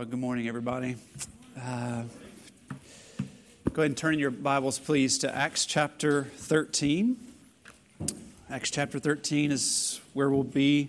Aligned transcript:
Good 0.00 0.14
morning, 0.14 0.48
everybody. 0.48 0.96
Uh, 1.60 2.04
go 3.70 3.82
ahead 3.82 3.90
and 3.90 3.96
turn 3.96 4.18
your 4.18 4.30
Bibles, 4.30 4.78
please, 4.78 5.18
to 5.18 5.36
Acts 5.36 5.66
chapter 5.66 6.24
13. 6.36 7.18
Acts 8.48 8.70
chapter 8.70 8.98
13 8.98 9.52
is 9.52 10.00
where 10.14 10.30
we'll 10.30 10.42
be 10.42 10.88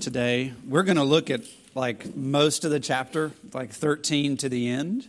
today. 0.00 0.54
We're 0.66 0.84
going 0.84 0.96
to 0.96 1.04
look 1.04 1.28
at 1.28 1.42
like 1.74 2.16
most 2.16 2.64
of 2.64 2.70
the 2.70 2.80
chapter, 2.80 3.32
like 3.52 3.70
13 3.70 4.38
to 4.38 4.48
the 4.48 4.66
end. 4.66 5.06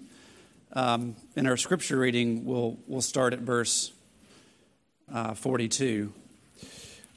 Um, 0.74 1.16
in 1.38 1.48
our 1.48 1.56
scripture 1.56 1.98
reading, 1.98 2.44
we'll, 2.44 2.78
we'll 2.88 3.00
start 3.00 3.32
at 3.32 3.40
verse 3.40 3.94
uh, 5.14 5.34
42. 5.34 6.12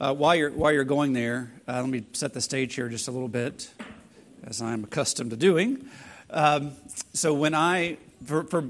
Uh, 0.00 0.14
while, 0.14 0.36
you're, 0.36 0.52
while 0.52 0.70
you're 0.70 0.84
going 0.84 1.14
there, 1.14 1.50
uh, 1.66 1.80
let 1.80 1.88
me 1.88 2.04
set 2.12 2.32
the 2.32 2.40
stage 2.40 2.76
here 2.76 2.88
just 2.88 3.08
a 3.08 3.10
little 3.10 3.26
bit 3.26 3.72
as 4.44 4.62
I'm 4.62 4.84
accustomed 4.84 5.30
to 5.30 5.36
doing. 5.36 5.88
Um, 6.30 6.72
so 7.12 7.34
when 7.34 7.54
I, 7.54 7.98
for, 8.24 8.44
for, 8.44 8.64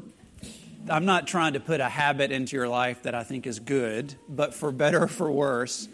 I'm 0.89 1.05
not 1.05 1.27
trying 1.27 1.53
to 1.53 1.61
put 1.61 1.81
a 1.81 1.89
habit 1.89 2.33
into 2.33 2.57
your 2.57 2.69
life 2.69 3.03
that 3.03 3.15
I 3.15 3.23
think 3.23 3.47
is 3.47 3.61
good, 3.61 4.15
but 4.29 4.55
for 4.55 4.73
better 4.73 5.05
or 5.05 5.09
for 5.09 5.31
worse, 5.31 5.89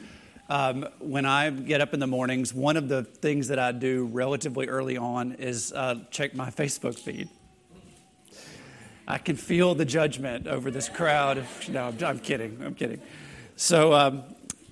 um, 0.48 0.86
when 1.00 1.26
I 1.26 1.50
get 1.50 1.80
up 1.80 1.92
in 1.92 1.98
the 1.98 2.06
mornings, 2.06 2.54
one 2.54 2.76
of 2.76 2.88
the 2.88 3.02
things 3.02 3.48
that 3.48 3.58
I 3.58 3.72
do 3.72 4.06
relatively 4.06 4.68
early 4.68 4.96
on 4.96 5.32
is 5.32 5.72
uh, 5.72 5.96
check 6.10 6.34
my 6.34 6.50
Facebook 6.50 6.96
feed. 6.96 7.28
I 9.08 9.18
can 9.18 9.36
feel 9.36 9.74
the 9.74 9.84
judgment 9.84 10.46
over 10.46 10.70
this 10.70 10.88
crowd. 10.88 11.44
No, 11.68 11.86
I'm, 11.86 12.04
I'm 12.04 12.18
kidding. 12.18 12.60
I'm 12.64 12.74
kidding. 12.74 13.00
So 13.56 13.92
um, 13.92 14.22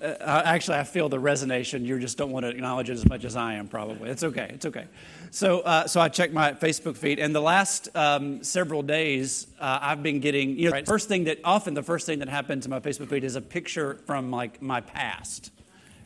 uh, 0.05 0.41
actually, 0.45 0.77
I 0.77 0.83
feel 0.83 1.09
the 1.09 1.17
resonation. 1.17 1.85
You 1.85 1.99
just 1.99 2.17
don't 2.17 2.31
want 2.31 2.45
to 2.45 2.49
acknowledge 2.49 2.89
it 2.89 2.93
as 2.93 3.07
much 3.07 3.25
as 3.25 3.35
I 3.35 3.55
am, 3.55 3.67
probably. 3.67 4.09
It's 4.09 4.23
okay. 4.23 4.49
It's 4.53 4.65
okay. 4.65 4.85
So, 5.31 5.61
uh, 5.61 5.87
so 5.87 5.99
I 5.99 6.09
checked 6.09 6.33
my 6.33 6.53
Facebook 6.53 6.97
feed, 6.97 7.19
and 7.19 7.35
the 7.35 7.41
last 7.41 7.89
um, 7.95 8.43
several 8.43 8.83
days, 8.83 9.47
uh, 9.59 9.79
I've 9.81 10.03
been 10.03 10.19
getting. 10.19 10.57
You 10.57 10.65
know, 10.65 10.71
right, 10.71 10.85
first 10.85 11.07
thing 11.07 11.25
that 11.25 11.39
often 11.43 11.73
the 11.73 11.83
first 11.83 12.05
thing 12.05 12.19
that 12.19 12.29
happens 12.29 12.65
to 12.65 12.69
my 12.69 12.79
Facebook 12.79 13.09
feed 13.09 13.23
is 13.23 13.35
a 13.35 13.41
picture 13.41 13.95
from 14.05 14.31
like 14.31 14.61
my 14.61 14.81
past, 14.81 15.51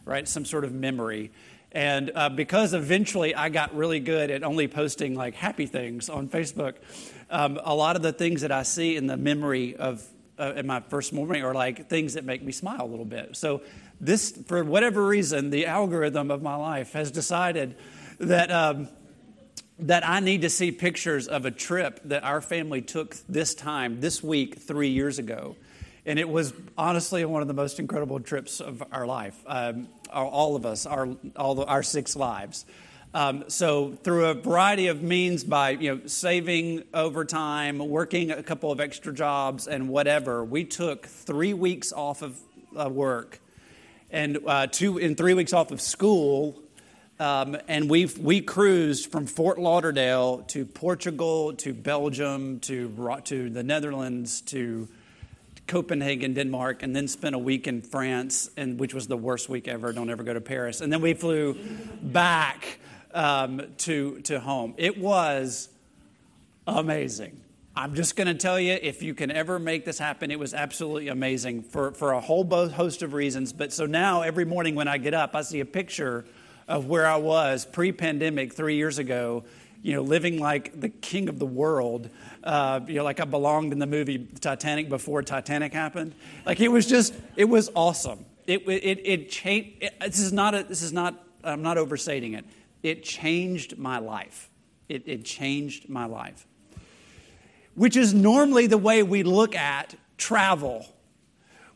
right? 0.06 0.28
Some 0.28 0.46
sort 0.46 0.64
of 0.64 0.74
memory. 0.74 1.32
And 1.72 2.12
uh, 2.16 2.30
because 2.30 2.74
eventually 2.74 3.36
I 3.36 3.50
got 3.50 3.76
really 3.76 4.00
good 4.00 4.32
at 4.32 4.44
only 4.44 4.68
posting 4.68 5.14
like 5.14 5.36
happy 5.36 5.68
things 5.68 6.10
on 6.10 6.28
Facebook, 6.28 6.76
um, 7.30 7.60
a 7.64 7.76
lot 7.76 7.96
of 7.96 8.02
the 8.02 8.12
things 8.12 8.42
that 8.42 8.52
I 8.52 8.64
see 8.64 8.96
in 8.96 9.06
the 9.06 9.18
memory 9.18 9.76
of 9.76 10.04
uh, 10.40 10.54
in 10.56 10.66
my 10.66 10.80
first 10.80 11.14
morning 11.14 11.44
are 11.44 11.54
like 11.54 11.90
things 11.90 12.14
that 12.14 12.24
make 12.24 12.42
me 12.42 12.52
smile 12.52 12.82
a 12.82 12.88
little 12.88 13.06
bit. 13.06 13.36
So 13.36 13.62
this, 14.00 14.32
for 14.48 14.64
whatever 14.64 15.06
reason, 15.06 15.50
the 15.50 15.66
algorithm 15.66 16.32
of 16.32 16.42
my 16.42 16.56
life 16.56 16.94
has 16.94 17.12
decided 17.12 17.76
that. 18.20 18.52
Um, 18.52 18.90
that 19.82 20.06
I 20.06 20.20
need 20.20 20.42
to 20.42 20.50
see 20.50 20.74
pictures 20.74 21.30
of 21.30 21.46
a 21.46 21.52
trip 21.52 22.02
that 22.04 22.26
our 22.26 22.42
family 22.42 22.82
took 22.82 23.16
this 23.30 23.56
time, 23.56 24.02
this 24.02 24.22
week, 24.22 24.60
three 24.60 24.90
years 24.90 25.20
ago. 25.20 25.56
And 26.06 26.20
it 26.20 26.28
was 26.28 26.54
honestly 26.78 27.24
one 27.24 27.42
of 27.42 27.48
the 27.48 27.54
most 27.54 27.80
incredible 27.80 28.20
trips 28.20 28.60
of 28.60 28.84
our 28.92 29.06
life, 29.06 29.42
um, 29.48 29.88
all 30.12 30.58
of 30.58 30.66
us, 30.66 30.86
our, 30.86 31.08
all 31.38 31.56
the, 31.56 31.66
our 31.66 31.84
six 31.84 32.16
lives. 32.18 32.66
Um, 33.14 33.46
so 33.48 33.94
through 34.04 34.26
a 34.26 34.34
variety 34.36 34.88
of 34.88 35.02
means, 35.02 35.44
by 35.44 35.72
you 35.72 35.96
know 35.96 36.02
saving 36.06 36.84
overtime, 36.94 37.80
working 37.80 38.30
a 38.32 38.44
couple 38.44 38.72
of 38.72 38.80
extra 38.80 39.12
jobs, 39.12 39.68
and 39.68 39.90
whatever, 39.90 40.44
we 40.46 40.64
took 40.64 41.08
three 41.08 41.56
weeks 41.56 41.92
off 41.92 42.22
of 42.22 42.40
uh, 42.80 42.88
work, 42.88 43.40
and 44.12 44.40
uh, 44.46 44.68
two 44.68 44.98
in 44.98 45.16
three 45.16 45.34
weeks 45.34 45.54
off 45.54 45.72
of 45.72 45.82
school, 45.82 46.60
um, 47.20 47.58
and 47.68 47.90
we 47.90 48.06
we 48.06 48.42
cruised 48.42 49.12
from 49.12 49.26
Fort 49.26 49.60
Lauderdale 49.60 50.40
to 50.48 50.66
Portugal 50.66 51.54
to 51.54 51.74
Belgium 51.74 52.60
to 52.62 53.20
to 53.26 53.50
the 53.50 53.64
Netherlands 53.64 54.42
to 54.42 54.88
Copenhagen, 55.70 56.34
Denmark, 56.34 56.82
and 56.82 56.96
then 56.96 57.08
spent 57.08 57.36
a 57.36 57.40
week 57.40 57.68
in 57.68 57.82
France, 57.82 58.50
and 58.58 58.80
which 58.80 58.94
was 58.94 59.08
the 59.08 59.18
worst 59.18 59.50
week 59.50 59.68
ever. 59.68 59.94
Don't 59.94 60.10
ever 60.10 60.24
go 60.24 60.34
to 60.34 60.42
Paris. 60.42 60.82
And 60.82 60.92
then 60.92 61.00
we 61.00 61.14
flew 61.14 61.56
back 62.02 62.80
um, 63.14 63.62
to, 63.78 64.20
to 64.22 64.40
home. 64.40 64.74
It 64.78 64.98
was 64.98 65.70
amazing. 66.66 67.40
I'm 67.80 67.96
just 67.96 68.18
going 68.18 68.28
to 68.28 68.34
tell 68.34 68.60
you, 68.60 68.78
if 68.82 69.02
you 69.02 69.14
can 69.14 69.32
ever 69.32 69.58
make 69.58 69.86
this 69.86 69.98
happen, 69.98 70.32
it 70.32 70.38
was 70.38 70.54
absolutely 70.54 71.08
amazing 71.08 71.64
for, 71.64 71.94
for 71.94 72.12
a 72.12 72.20
whole 72.20 72.44
host 72.68 73.04
of 73.04 73.14
reasons. 73.14 73.54
But 73.54 73.72
so 73.72 73.86
now, 73.86 74.22
every 74.22 74.44
morning 74.44 74.76
when 74.76 74.90
I 74.90 74.98
get 74.98 75.14
up, 75.14 75.34
I 75.34 75.44
see 75.44 75.62
a 75.62 75.66
picture 75.66 76.26
of 76.68 76.88
where 76.88 77.08
I 77.08 77.16
was 77.16 77.66
pre 77.66 77.94
pandemic 77.94 78.54
three 78.54 78.76
years 78.76 79.00
ago, 79.00 79.46
you 79.82 79.94
know, 79.94 80.02
living 80.02 80.40
like 80.42 80.78
the 80.78 80.90
king 80.90 81.30
of 81.30 81.40
the 81.40 81.46
world, 81.46 82.10
uh, 82.44 82.82
you 82.86 82.96
know, 82.96 83.06
like 83.06 83.22
I 83.22 83.24
belonged 83.24 83.72
in 83.72 83.80
the 83.80 83.88
movie 83.88 84.28
Titanic 84.42 84.90
before 84.90 85.22
Titanic 85.22 85.72
happened. 85.72 86.16
Like 86.46 86.60
it 86.60 86.68
was 86.68 86.86
just, 86.86 87.14
it 87.38 87.46
was 87.46 87.72
awesome. 87.76 88.26
It, 88.46 88.68
it, 88.68 89.00
it 89.06 89.30
changed. 89.30 89.84
It, 89.84 89.98
this 90.02 90.20
is 90.20 90.34
not, 90.34 90.54
a, 90.54 90.64
this 90.64 90.82
is 90.82 90.92
not, 90.92 91.16
I'm 91.46 91.62
not 91.62 91.78
overstating 91.78 92.34
it 92.34 92.44
it 92.84 93.04
changed 93.04 93.78
my 93.78 94.00
life. 94.00 94.50
It, 94.90 95.04
it 95.06 95.24
changed 95.24 95.88
my 95.90 96.06
life. 96.06 96.46
Which 97.80 97.96
is 97.96 98.14
normally 98.14 98.68
the 98.68 98.78
way 98.78 99.04
we 99.04 99.24
look 99.24 99.56
at 99.56 99.96
travel. 100.18 100.86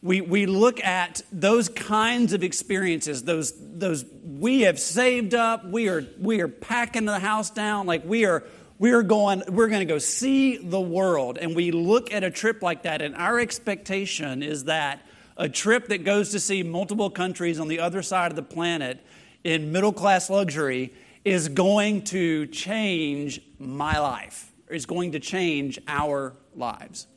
We, 0.02 0.20
we 0.20 0.48
look 0.48 0.84
at 0.84 1.22
those 1.32 1.70
kinds 1.70 2.34
of 2.34 2.44
experiences, 2.44 3.24
those, 3.24 3.54
those 3.58 4.04
we 4.26 4.64
have 4.64 4.82
saved 4.82 5.34
up, 5.34 5.64
we 5.64 5.88
are, 5.88 6.06
we 6.20 6.42
are 6.42 6.50
packing 6.50 7.06
the 7.06 7.20
house 7.20 7.52
down, 7.52 7.86
like 7.86 8.04
we 8.04 8.26
are, 8.26 8.44
we 8.80 8.92
are 8.92 9.02
going, 9.02 9.44
we're 9.48 9.70
going 9.70 9.80
to 9.80 9.86
go 9.86 9.98
see 9.98 10.58
the 10.58 10.82
world. 10.82 11.38
And 11.38 11.56
we 11.56 11.72
look 11.72 12.12
at 12.12 12.26
a 12.26 12.30
trip 12.30 12.62
like 12.62 12.84
that, 12.84 13.02
and 13.02 13.16
our 13.16 13.40
expectation 13.40 14.44
is 14.44 14.66
that 14.66 15.08
a 15.38 15.48
trip 15.48 15.88
that 15.88 16.04
goes 16.04 16.32
to 16.32 16.40
see 16.42 16.64
multiple 16.64 17.10
countries 17.10 17.62
on 17.62 17.70
the 17.70 17.80
other 17.80 18.02
side 18.02 18.30
of 18.30 18.36
the 18.36 18.44
planet 18.44 19.00
in 19.46 19.72
middle 19.72 19.94
class 19.94 20.30
luxury 20.30 20.94
is 21.24 21.48
going 21.48 22.02
to 22.02 22.46
change 22.48 23.40
my 23.58 23.98
life, 24.00 24.53
is 24.74 24.86
going 24.86 25.14
to 25.14 25.20
change 25.20 25.80
our 25.88 26.34
lives. 26.56 27.08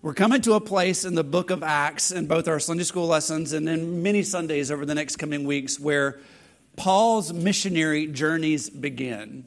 We're 0.00 0.14
coming 0.14 0.40
to 0.42 0.54
a 0.54 0.60
place 0.60 1.04
in 1.04 1.14
the 1.14 1.22
book 1.22 1.50
of 1.50 1.62
Acts, 1.62 2.10
in 2.10 2.26
both 2.26 2.48
our 2.48 2.58
Sunday 2.58 2.84
school 2.84 3.06
lessons 3.06 3.52
and 3.52 3.68
in 3.68 4.02
many 4.02 4.22
Sundays 4.22 4.70
over 4.70 4.84
the 4.84 4.94
next 4.94 5.16
coming 5.16 5.44
weeks, 5.44 5.78
where 5.78 6.18
Paul's 6.76 7.32
missionary 7.32 8.06
journeys 8.08 8.68
begin. 8.68 9.46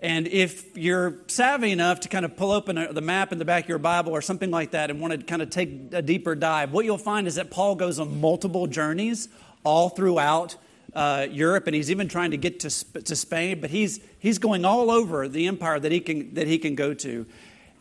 And 0.00 0.28
if 0.28 0.76
you're 0.76 1.18
savvy 1.26 1.72
enough 1.72 2.00
to 2.00 2.08
kind 2.08 2.24
of 2.24 2.36
pull 2.36 2.52
open 2.52 2.88
the 2.92 3.00
map 3.00 3.32
in 3.32 3.38
the 3.38 3.44
back 3.44 3.64
of 3.64 3.68
your 3.68 3.78
Bible 3.78 4.12
or 4.12 4.22
something 4.22 4.50
like 4.50 4.70
that 4.70 4.90
and 4.90 5.00
want 5.00 5.12
to 5.12 5.18
kind 5.18 5.42
of 5.42 5.50
take 5.50 5.92
a 5.92 6.02
deeper 6.02 6.34
dive, 6.34 6.72
what 6.72 6.84
you'll 6.84 6.98
find 6.98 7.26
is 7.26 7.34
that 7.34 7.50
Paul 7.50 7.74
goes 7.74 7.98
on 7.98 8.20
multiple 8.20 8.66
journeys 8.68 9.28
all 9.64 9.88
throughout 9.88 10.56
uh, 10.94 11.26
Europe, 11.30 11.66
and 11.66 11.76
he's 11.76 11.90
even 11.90 12.08
trying 12.08 12.30
to 12.30 12.36
get 12.36 12.60
to, 12.60 12.70
to 13.02 13.16
Spain. 13.16 13.60
But 13.60 13.70
he's 13.70 14.00
he's 14.18 14.38
going 14.38 14.64
all 14.64 14.90
over 14.90 15.28
the 15.28 15.46
empire 15.46 15.78
that 15.78 15.92
he 15.92 16.00
can 16.00 16.34
that 16.34 16.46
he 16.46 16.58
can 16.58 16.74
go 16.74 16.94
to, 16.94 17.26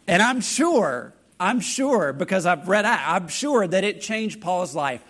and 0.07 0.22
I'm 0.22 0.41
sure 0.41 1.13
I'm 1.40 1.59
sure 1.59 2.13
because 2.13 2.45
I've 2.45 2.68
read 2.68 2.85
I'm 2.85 3.28
sure 3.28 3.68
that 3.68 3.84
it 3.84 4.01
changed 4.01 4.41
Paul's 4.41 4.75
life. 4.75 5.03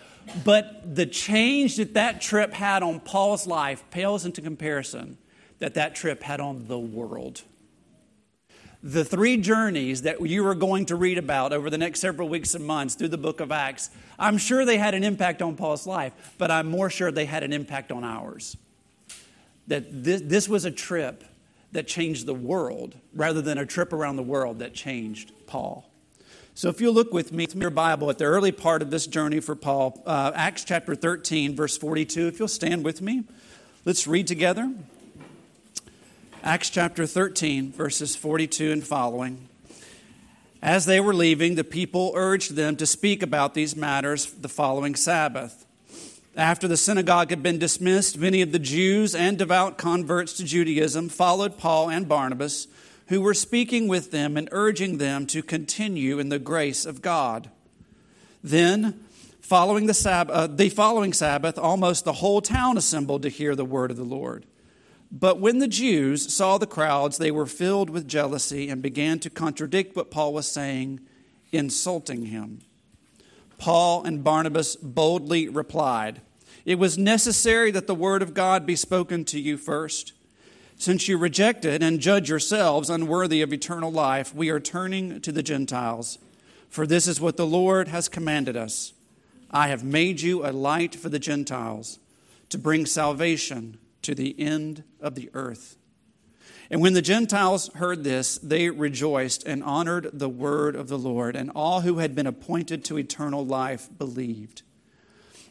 But 0.44 0.94
the 0.94 1.06
change 1.06 1.76
that 1.76 1.94
that 1.94 2.20
trip 2.20 2.52
had 2.52 2.82
on 2.82 3.00
Paul's 3.00 3.46
life 3.46 3.82
pales 3.90 4.26
into 4.26 4.42
comparison 4.42 5.16
that 5.58 5.74
that 5.74 5.94
trip 5.94 6.22
had 6.22 6.40
on 6.40 6.66
the 6.68 6.78
world 6.78 7.42
the 8.82 9.04
three 9.04 9.36
journeys 9.36 10.02
that 10.02 10.20
you 10.26 10.46
are 10.46 10.54
going 10.54 10.86
to 10.86 10.96
read 10.96 11.18
about 11.18 11.52
over 11.52 11.68
the 11.68 11.78
next 11.78 12.00
several 12.00 12.28
weeks 12.28 12.54
and 12.54 12.64
months 12.64 12.94
through 12.94 13.08
the 13.08 13.18
book 13.18 13.40
of 13.40 13.50
Acts, 13.50 13.90
I'm 14.18 14.38
sure 14.38 14.64
they 14.64 14.78
had 14.78 14.94
an 14.94 15.02
impact 15.02 15.42
on 15.42 15.56
Paul's 15.56 15.86
life, 15.86 16.12
but 16.38 16.50
I'm 16.50 16.68
more 16.68 16.88
sure 16.88 17.10
they 17.10 17.24
had 17.24 17.42
an 17.42 17.52
impact 17.52 17.90
on 17.90 18.04
ours. 18.04 18.56
That 19.66 20.04
this, 20.04 20.22
this 20.24 20.48
was 20.48 20.64
a 20.64 20.70
trip 20.70 21.24
that 21.72 21.86
changed 21.86 22.26
the 22.26 22.34
world 22.34 22.94
rather 23.12 23.42
than 23.42 23.58
a 23.58 23.66
trip 23.66 23.92
around 23.92 24.16
the 24.16 24.22
world 24.22 24.60
that 24.60 24.74
changed 24.74 25.32
Paul. 25.46 25.90
So 26.54 26.68
if 26.68 26.80
you 26.80 26.90
look 26.90 27.12
with 27.12 27.32
me 27.32 27.46
in 27.52 27.60
your 27.60 27.70
Bible 27.70 28.10
at 28.10 28.18
the 28.18 28.24
early 28.24 28.52
part 28.52 28.82
of 28.82 28.90
this 28.90 29.06
journey 29.06 29.38
for 29.40 29.54
Paul, 29.54 30.02
uh, 30.06 30.32
Acts 30.34 30.64
chapter 30.64 30.94
13, 30.94 31.54
verse 31.54 31.76
42, 31.76 32.26
if 32.26 32.38
you'll 32.38 32.48
stand 32.48 32.84
with 32.84 33.02
me, 33.02 33.24
let's 33.84 34.06
read 34.06 34.26
together. 34.26 34.72
Acts 36.44 36.70
chapter 36.70 37.04
13, 37.04 37.72
verses 37.72 38.14
42 38.14 38.70
and 38.70 38.84
following. 38.84 39.48
As 40.62 40.86
they 40.86 41.00
were 41.00 41.12
leaving, 41.12 41.56
the 41.56 41.64
people 41.64 42.12
urged 42.14 42.54
them 42.54 42.76
to 42.76 42.86
speak 42.86 43.24
about 43.24 43.54
these 43.54 43.74
matters 43.74 44.26
the 44.26 44.48
following 44.48 44.94
Sabbath. 44.94 45.66
After 46.36 46.68
the 46.68 46.76
synagogue 46.76 47.30
had 47.30 47.42
been 47.42 47.58
dismissed, 47.58 48.18
many 48.18 48.40
of 48.40 48.52
the 48.52 48.60
Jews 48.60 49.16
and 49.16 49.36
devout 49.36 49.78
converts 49.78 50.32
to 50.34 50.44
Judaism 50.44 51.08
followed 51.08 51.58
Paul 51.58 51.90
and 51.90 52.08
Barnabas, 52.08 52.68
who 53.08 53.20
were 53.20 53.34
speaking 53.34 53.88
with 53.88 54.12
them 54.12 54.36
and 54.36 54.48
urging 54.52 54.98
them 54.98 55.26
to 55.26 55.42
continue 55.42 56.20
in 56.20 56.28
the 56.28 56.38
grace 56.38 56.86
of 56.86 57.02
God. 57.02 57.50
Then, 58.44 59.04
following 59.40 59.86
the, 59.86 59.94
Sabbath, 59.94 60.34
uh, 60.34 60.46
the 60.46 60.68
following 60.68 61.12
Sabbath, 61.12 61.58
almost 61.58 62.04
the 62.04 62.12
whole 62.12 62.40
town 62.40 62.78
assembled 62.78 63.22
to 63.22 63.28
hear 63.28 63.56
the 63.56 63.64
word 63.64 63.90
of 63.90 63.96
the 63.96 64.04
Lord. 64.04 64.44
But 65.10 65.40
when 65.40 65.58
the 65.58 65.68
Jews 65.68 66.32
saw 66.32 66.58
the 66.58 66.66
crowds, 66.66 67.18
they 67.18 67.30
were 67.30 67.46
filled 67.46 67.88
with 67.88 68.06
jealousy 68.06 68.68
and 68.68 68.82
began 68.82 69.18
to 69.20 69.30
contradict 69.30 69.96
what 69.96 70.10
Paul 70.10 70.34
was 70.34 70.50
saying, 70.50 71.00
insulting 71.50 72.26
him. 72.26 72.60
Paul 73.56 74.04
and 74.04 74.22
Barnabas 74.22 74.76
boldly 74.76 75.48
replied, 75.48 76.20
It 76.66 76.78
was 76.78 76.98
necessary 76.98 77.70
that 77.70 77.86
the 77.86 77.94
word 77.94 78.22
of 78.22 78.34
God 78.34 78.66
be 78.66 78.76
spoken 78.76 79.24
to 79.26 79.40
you 79.40 79.56
first. 79.56 80.12
Since 80.76 81.08
you 81.08 81.18
rejected 81.18 81.82
and 81.82 81.98
judge 81.98 82.28
yourselves 82.28 82.90
unworthy 82.90 83.42
of 83.42 83.52
eternal 83.52 83.90
life, 83.90 84.34
we 84.34 84.50
are 84.50 84.60
turning 84.60 85.20
to 85.22 85.32
the 85.32 85.42
Gentiles. 85.42 86.18
For 86.68 86.86
this 86.86 87.08
is 87.08 87.20
what 87.20 87.36
the 87.36 87.46
Lord 87.46 87.88
has 87.88 88.08
commanded 88.08 88.56
us 88.56 88.92
I 89.50 89.68
have 89.68 89.82
made 89.82 90.20
you 90.20 90.46
a 90.46 90.52
light 90.52 90.94
for 90.94 91.08
the 91.08 91.18
Gentiles, 91.18 91.98
to 92.50 92.58
bring 92.58 92.84
salvation 92.84 93.78
to 94.02 94.14
the 94.14 94.38
end 94.38 94.84
of 95.00 95.14
the 95.14 95.30
earth. 95.34 95.76
And 96.70 96.82
when 96.82 96.92
the 96.92 97.02
Gentiles 97.02 97.70
heard 97.74 98.04
this, 98.04 98.36
they 98.38 98.68
rejoiced 98.68 99.46
and 99.46 99.64
honored 99.64 100.10
the 100.12 100.28
word 100.28 100.76
of 100.76 100.88
the 100.88 100.98
Lord, 100.98 101.34
and 101.34 101.50
all 101.54 101.80
who 101.80 101.98
had 101.98 102.14
been 102.14 102.26
appointed 102.26 102.84
to 102.84 102.98
eternal 102.98 103.44
life 103.44 103.88
believed. 103.96 104.62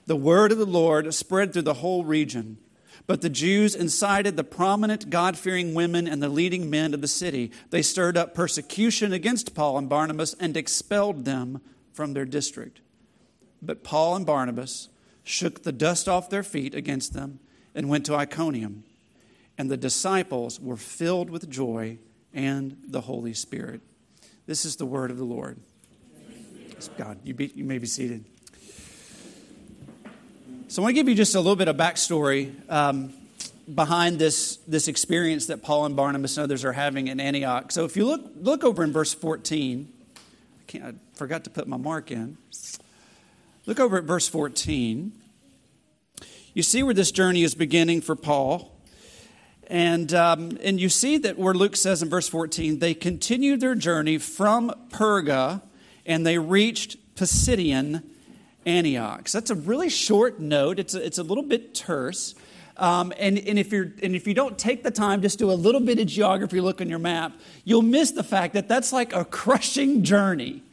The 0.06 0.16
word 0.16 0.52
of 0.52 0.58
the 0.58 0.66
Lord 0.66 1.12
spread 1.14 1.54
through 1.54 1.64
the 1.64 1.76
whole 1.76 2.06
region, 2.06 2.60
but 3.08 3.22
the 3.22 3.30
Jews 3.30 3.74
incited 3.74 4.38
the 4.38 4.44
prominent 4.44 5.10
God 5.10 5.38
fearing 5.38 5.74
women 5.74 6.08
and 6.08 6.22
the 6.22 6.30
leading 6.30 6.70
men 6.70 6.94
of 6.94 7.02
the 7.02 7.08
city. 7.08 7.52
They 7.72 7.82
stirred 7.82 8.18
up 8.18 8.36
persecution 8.36 9.12
against 9.12 9.56
Paul 9.56 9.78
and 9.78 9.90
Barnabas 9.90 10.36
and 10.40 10.56
expelled 10.56 11.26
them 11.26 11.62
from 11.94 12.14
their 12.14 12.26
district. 12.26 12.82
But 13.62 13.84
Paul 13.84 14.16
and 14.16 14.26
Barnabas 14.26 14.90
shook 15.24 15.64
the 15.64 15.72
dust 15.72 16.08
off 16.08 16.30
their 16.30 16.44
feet 16.44 16.76
against 16.76 17.14
them 17.14 17.40
and 17.78 17.88
went 17.88 18.08
to 18.08 18.16
Iconium. 18.16 18.84
And 19.58 19.70
the 19.70 19.78
disciples 19.78 20.60
were 20.60 20.76
filled 20.76 21.30
with 21.30 21.50
joy 21.50 22.00
and 22.34 22.76
the 22.88 23.02
Holy 23.02 23.34
Spirit. 23.34 23.82
This 24.48 24.66
is 24.66 24.76
the 24.76 24.86
word 24.86 25.12
of 25.12 25.18
the 25.18 25.24
Lord. 25.24 25.60
God, 26.98 27.20
you, 27.24 27.34
be, 27.34 27.52
you 27.56 27.64
may 27.64 27.78
be 27.78 27.88
seated. 27.88 28.26
So 30.68 30.82
I 30.82 30.84
want 30.84 30.96
to 30.96 31.02
give 31.02 31.08
you 31.08 31.16
just 31.16 31.36
a 31.36 31.40
little 31.40 31.56
bit 31.56 31.68
of 31.68 31.78
backstory 31.78 32.54
um, 32.70 33.14
behind 33.74 34.20
this, 34.20 34.58
this 34.68 34.88
experience 34.88 35.46
that 35.48 35.62
Paul 35.62 35.86
and 35.86 35.96
Barnabas 35.96 36.38
and 36.38 36.44
others 36.44 36.66
are 36.66 36.74
having 36.74 37.08
in 37.08 37.20
Antioch. 37.20 37.72
So 37.72 37.86
if 37.86 37.96
you 37.96 38.06
look, 38.06 38.26
look 38.40 38.64
over 38.64 38.84
in 38.84 38.92
verse 38.92 39.14
14, 39.14 39.92
I, 40.74 40.78
I 40.78 40.94
forgot 41.14 41.44
to 41.44 41.50
put 41.52 41.68
my 41.68 41.78
mark 41.78 42.12
in. 42.12 42.38
Look 43.66 43.80
over 43.80 43.98
at 43.98 44.04
verse 44.04 44.28
14 44.28 45.12
you 46.58 46.64
see 46.64 46.82
where 46.82 46.96
this 46.96 47.12
journey 47.12 47.44
is 47.44 47.54
beginning 47.54 48.02
for 48.02 48.16
Paul. 48.16 48.76
And, 49.68 50.12
um, 50.12 50.58
and 50.64 50.80
you 50.80 50.90
see 50.90 51.20
that 51.20 51.38
where 51.38 51.54
Luke 51.54 51.76
says 51.76 52.02
in 52.02 52.10
verse 52.10 52.28
14, 52.28 52.80
they 52.80 52.96
continued 52.96 53.62
their 53.62 53.76
journey 53.76 54.18
from 54.18 54.74
Perga 54.90 55.62
and 56.04 56.26
they 56.26 56.40
reached 56.40 56.98
Pisidian 57.16 58.02
Antioch. 58.66 59.28
So 59.28 59.40
that's 59.40 59.52
a 59.52 59.56
really 59.56 59.88
short 59.88 60.40
note. 60.40 60.80
It's 60.80 60.96
a, 60.96 61.06
it's 61.06 61.20
a 61.20 61.24
little 61.24 61.44
bit 61.44 61.76
terse. 61.76 62.34
Um, 62.76 63.14
and, 63.20 63.38
and, 63.38 63.60
if 63.60 63.72
you're, 63.72 63.92
and 64.02 64.16
if 64.16 64.26
you 64.26 64.34
don't 64.34 64.58
take 64.58 64.82
the 64.82 64.90
time, 64.90 65.22
just 65.22 65.38
do 65.38 65.52
a 65.52 65.54
little 65.54 65.82
bit 65.82 66.00
of 66.00 66.08
geography, 66.08 66.60
look 66.60 66.82
on 66.82 66.90
your 66.90 66.98
map, 66.98 67.34
you'll 67.66 67.84
miss 67.84 68.10
the 68.10 68.24
fact 68.24 68.56
that 68.56 68.68
that's 68.68 68.92
like 68.92 69.14
a 69.14 69.26
crushing 69.26 70.04
journey. 70.04 70.64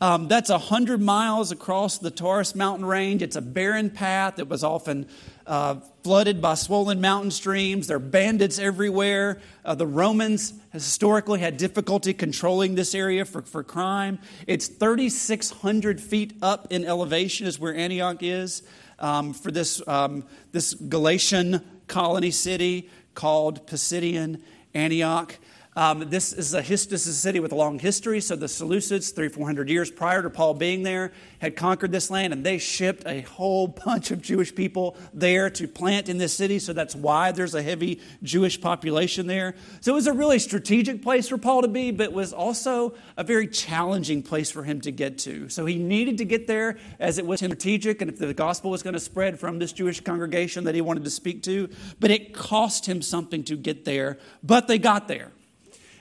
Um, 0.00 0.28
that's 0.28 0.48
100 0.48 1.00
miles 1.00 1.50
across 1.50 1.98
the 1.98 2.10
Taurus 2.10 2.54
mountain 2.54 2.86
range. 2.86 3.20
It's 3.20 3.34
a 3.34 3.42
barren 3.42 3.90
path 3.90 4.36
that 4.36 4.48
was 4.48 4.62
often 4.62 5.08
uh, 5.44 5.76
flooded 6.04 6.40
by 6.40 6.54
swollen 6.54 7.00
mountain 7.00 7.32
streams. 7.32 7.88
There 7.88 7.96
are 7.96 8.00
bandits 8.00 8.60
everywhere. 8.60 9.40
Uh, 9.64 9.74
the 9.74 9.88
Romans 9.88 10.54
historically 10.72 11.40
had 11.40 11.56
difficulty 11.56 12.14
controlling 12.14 12.76
this 12.76 12.94
area 12.94 13.24
for, 13.24 13.42
for 13.42 13.64
crime. 13.64 14.20
It's 14.46 14.68
3,600 14.68 16.00
feet 16.00 16.34
up 16.42 16.68
in 16.70 16.84
elevation, 16.84 17.48
is 17.48 17.58
where 17.58 17.74
Antioch 17.74 18.22
is, 18.22 18.62
um, 19.00 19.32
for 19.32 19.50
this, 19.50 19.82
um, 19.88 20.24
this 20.52 20.74
Galatian 20.74 21.64
colony 21.88 22.30
city 22.30 22.88
called 23.14 23.66
Pisidian 23.66 24.40
Antioch. 24.74 25.36
Um, 25.78 26.10
this, 26.10 26.32
is 26.32 26.54
a, 26.54 26.60
this 26.60 26.90
is 26.90 27.06
a 27.06 27.12
city 27.12 27.38
with 27.38 27.52
a 27.52 27.54
long 27.54 27.78
history. 27.78 28.20
So 28.20 28.34
the 28.34 28.46
Seleucids, 28.46 29.14
three, 29.14 29.28
four 29.28 29.46
hundred 29.46 29.68
years 29.70 29.92
prior 29.92 30.24
to 30.24 30.28
Paul 30.28 30.54
being 30.54 30.82
there, 30.82 31.12
had 31.38 31.54
conquered 31.54 31.92
this 31.92 32.10
land, 32.10 32.32
and 32.32 32.44
they 32.44 32.58
shipped 32.58 33.04
a 33.06 33.20
whole 33.20 33.68
bunch 33.84 34.10
of 34.10 34.20
Jewish 34.20 34.52
people 34.52 34.96
there 35.14 35.48
to 35.50 35.68
plant 35.68 36.08
in 36.08 36.18
this 36.18 36.34
city. 36.34 36.58
So 36.58 36.72
that's 36.72 36.96
why 36.96 37.30
there's 37.30 37.54
a 37.54 37.62
heavy 37.62 38.00
Jewish 38.24 38.60
population 38.60 39.28
there. 39.28 39.54
So 39.80 39.92
it 39.92 39.94
was 39.94 40.08
a 40.08 40.12
really 40.12 40.40
strategic 40.40 41.00
place 41.00 41.28
for 41.28 41.38
Paul 41.38 41.62
to 41.62 41.68
be, 41.68 41.92
but 41.92 42.12
was 42.12 42.32
also 42.32 42.94
a 43.16 43.22
very 43.22 43.46
challenging 43.46 44.24
place 44.24 44.50
for 44.50 44.64
him 44.64 44.80
to 44.80 44.90
get 44.90 45.16
to. 45.18 45.48
So 45.48 45.64
he 45.64 45.76
needed 45.76 46.18
to 46.18 46.24
get 46.24 46.48
there 46.48 46.76
as 46.98 47.18
it 47.18 47.24
was 47.24 47.38
strategic, 47.38 48.02
and 48.02 48.10
if 48.10 48.18
the 48.18 48.34
gospel 48.34 48.72
was 48.72 48.82
going 48.82 48.94
to 48.94 49.00
spread 49.00 49.38
from 49.38 49.60
this 49.60 49.72
Jewish 49.72 50.00
congregation 50.00 50.64
that 50.64 50.74
he 50.74 50.80
wanted 50.80 51.04
to 51.04 51.10
speak 51.10 51.44
to, 51.44 51.68
but 52.00 52.10
it 52.10 52.34
cost 52.34 52.86
him 52.86 53.00
something 53.00 53.44
to 53.44 53.56
get 53.56 53.84
there. 53.84 54.18
But 54.42 54.66
they 54.66 54.78
got 54.78 55.06
there. 55.06 55.30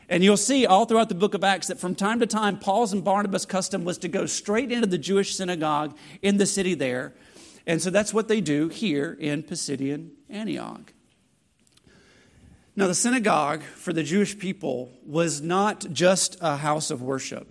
And 0.09 0.23
you'll 0.23 0.37
see 0.37 0.65
all 0.65 0.85
throughout 0.85 1.09
the 1.09 1.15
book 1.15 1.33
of 1.33 1.43
Acts 1.43 1.67
that 1.67 1.79
from 1.79 1.93
time 1.93 2.19
to 2.21 2.27
time, 2.27 2.59
Paul's 2.59 2.93
and 2.93 3.03
Barnabas' 3.03 3.45
custom 3.45 3.83
was 3.83 3.97
to 3.99 4.07
go 4.07 4.25
straight 4.25 4.71
into 4.71 4.87
the 4.87 4.97
Jewish 4.97 5.35
synagogue 5.35 5.97
in 6.21 6.37
the 6.37 6.45
city 6.45 6.73
there. 6.75 7.13
And 7.65 7.81
so 7.81 7.89
that's 7.89 8.13
what 8.13 8.29
they 8.29 8.39
do 8.39 8.69
here 8.69 9.17
in 9.19 9.43
Pisidian 9.43 10.11
Antioch. 10.29 10.93
Now, 12.77 12.87
the 12.87 12.95
synagogue 12.95 13.63
for 13.63 13.91
the 13.91 14.03
Jewish 14.03 14.37
people 14.37 14.91
was 15.05 15.41
not 15.41 15.85
just 15.91 16.37
a 16.41 16.57
house 16.57 16.91
of 16.91 17.01
worship. 17.01 17.49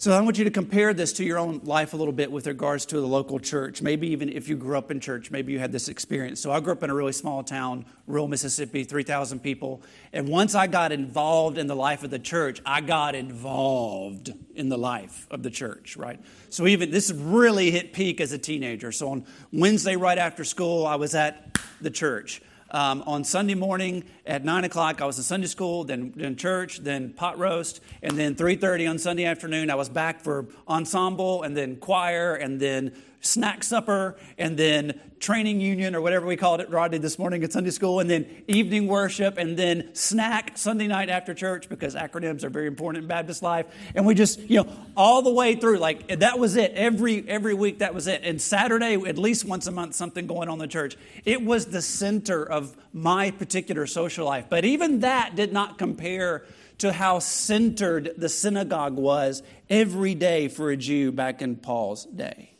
So 0.00 0.12
I 0.12 0.20
want 0.20 0.38
you 0.38 0.44
to 0.44 0.50
compare 0.52 0.94
this 0.94 1.12
to 1.14 1.24
your 1.24 1.38
own 1.38 1.60
life 1.64 1.92
a 1.92 1.96
little 1.96 2.12
bit 2.12 2.30
with 2.30 2.46
regards 2.46 2.86
to 2.86 3.00
the 3.00 3.06
local 3.06 3.40
church. 3.40 3.82
Maybe 3.82 4.06
even 4.10 4.28
if 4.28 4.48
you 4.48 4.54
grew 4.54 4.78
up 4.78 4.92
in 4.92 5.00
church, 5.00 5.32
maybe 5.32 5.52
you 5.52 5.58
had 5.58 5.72
this 5.72 5.88
experience. 5.88 6.40
So 6.40 6.52
I 6.52 6.60
grew 6.60 6.72
up 6.72 6.84
in 6.84 6.90
a 6.90 6.94
really 6.94 7.10
small 7.10 7.42
town, 7.42 7.84
rural 8.06 8.28
Mississippi, 8.28 8.84
3,000 8.84 9.40
people. 9.40 9.82
And 10.12 10.28
once 10.28 10.54
I 10.54 10.68
got 10.68 10.92
involved 10.92 11.58
in 11.58 11.66
the 11.66 11.74
life 11.74 12.04
of 12.04 12.10
the 12.10 12.18
church, 12.20 12.62
I 12.64 12.80
got 12.80 13.16
involved 13.16 14.32
in 14.54 14.68
the 14.68 14.78
life 14.78 15.26
of 15.32 15.42
the 15.42 15.50
church, 15.50 15.96
right? 15.96 16.20
So 16.48 16.68
even 16.68 16.92
this 16.92 17.10
really 17.10 17.72
hit 17.72 17.92
peak 17.92 18.20
as 18.20 18.30
a 18.30 18.38
teenager. 18.38 18.92
So 18.92 19.10
on 19.10 19.26
Wednesday, 19.52 19.96
right 19.96 20.18
after 20.18 20.44
school, 20.44 20.86
I 20.86 20.94
was 20.94 21.16
at 21.16 21.58
the 21.80 21.90
church. 21.90 22.40
Um, 22.70 23.02
on 23.06 23.24
Sunday 23.24 23.54
morning 23.54 24.04
at 24.26 24.44
nine 24.44 24.64
o'clock, 24.64 25.00
I 25.00 25.06
was 25.06 25.16
in 25.16 25.24
Sunday 25.24 25.46
school, 25.46 25.84
then 25.84 26.12
in 26.18 26.36
church, 26.36 26.80
then 26.80 27.14
pot 27.14 27.38
roast, 27.38 27.80
and 28.02 28.18
then 28.18 28.34
3:30 28.34 28.86
on 28.86 28.98
Sunday 28.98 29.24
afternoon, 29.24 29.70
I 29.70 29.74
was 29.74 29.88
back 29.88 30.20
for 30.20 30.46
ensemble, 30.68 31.42
and 31.44 31.56
then 31.56 31.76
choir, 31.76 32.34
and 32.34 32.60
then 32.60 32.92
snack 33.20 33.64
supper, 33.64 34.16
and 34.36 34.56
then 34.56 35.00
training 35.20 35.60
union 35.60 35.94
or 35.94 36.00
whatever 36.00 36.26
we 36.26 36.36
called 36.36 36.60
it, 36.60 36.70
Rodney, 36.70 36.98
this 36.98 37.18
morning 37.18 37.42
at 37.42 37.52
Sunday 37.52 37.70
school, 37.70 38.00
and 38.00 38.08
then 38.08 38.26
evening 38.46 38.86
worship, 38.86 39.36
and 39.36 39.56
then 39.56 39.90
snack 39.94 40.56
Sunday 40.56 40.86
night 40.86 41.08
after 41.08 41.34
church 41.34 41.68
because 41.68 41.94
acronyms 41.94 42.44
are 42.44 42.50
very 42.50 42.66
important 42.66 43.02
in 43.02 43.08
Baptist 43.08 43.42
life. 43.42 43.66
And 43.94 44.06
we 44.06 44.14
just, 44.14 44.38
you 44.40 44.62
know, 44.62 44.72
all 44.96 45.22
the 45.22 45.32
way 45.32 45.56
through, 45.56 45.78
like 45.78 46.20
that 46.20 46.38
was 46.38 46.56
it. 46.56 46.72
Every 46.74 47.28
every 47.28 47.54
week 47.54 47.80
that 47.80 47.94
was 47.94 48.06
it. 48.06 48.22
And 48.24 48.40
Saturday, 48.40 48.94
at 48.94 49.18
least 49.18 49.44
once 49.44 49.66
a 49.66 49.72
month, 49.72 49.94
something 49.94 50.26
going 50.26 50.48
on 50.48 50.54
in 50.54 50.58
the 50.60 50.68
church. 50.68 50.96
It 51.24 51.42
was 51.42 51.66
the 51.66 51.82
center 51.82 52.44
of 52.44 52.76
my 52.92 53.30
particular 53.30 53.86
social 53.86 54.26
life. 54.26 54.46
But 54.48 54.64
even 54.64 55.00
that 55.00 55.34
did 55.34 55.52
not 55.52 55.78
compare 55.78 56.44
to 56.78 56.92
how 56.92 57.18
centered 57.18 58.12
the 58.16 58.28
synagogue 58.28 58.96
was 58.96 59.42
every 59.68 60.14
day 60.14 60.46
for 60.48 60.70
a 60.70 60.76
Jew 60.76 61.10
back 61.10 61.42
in 61.42 61.56
Paul's 61.56 62.04
day. 62.04 62.57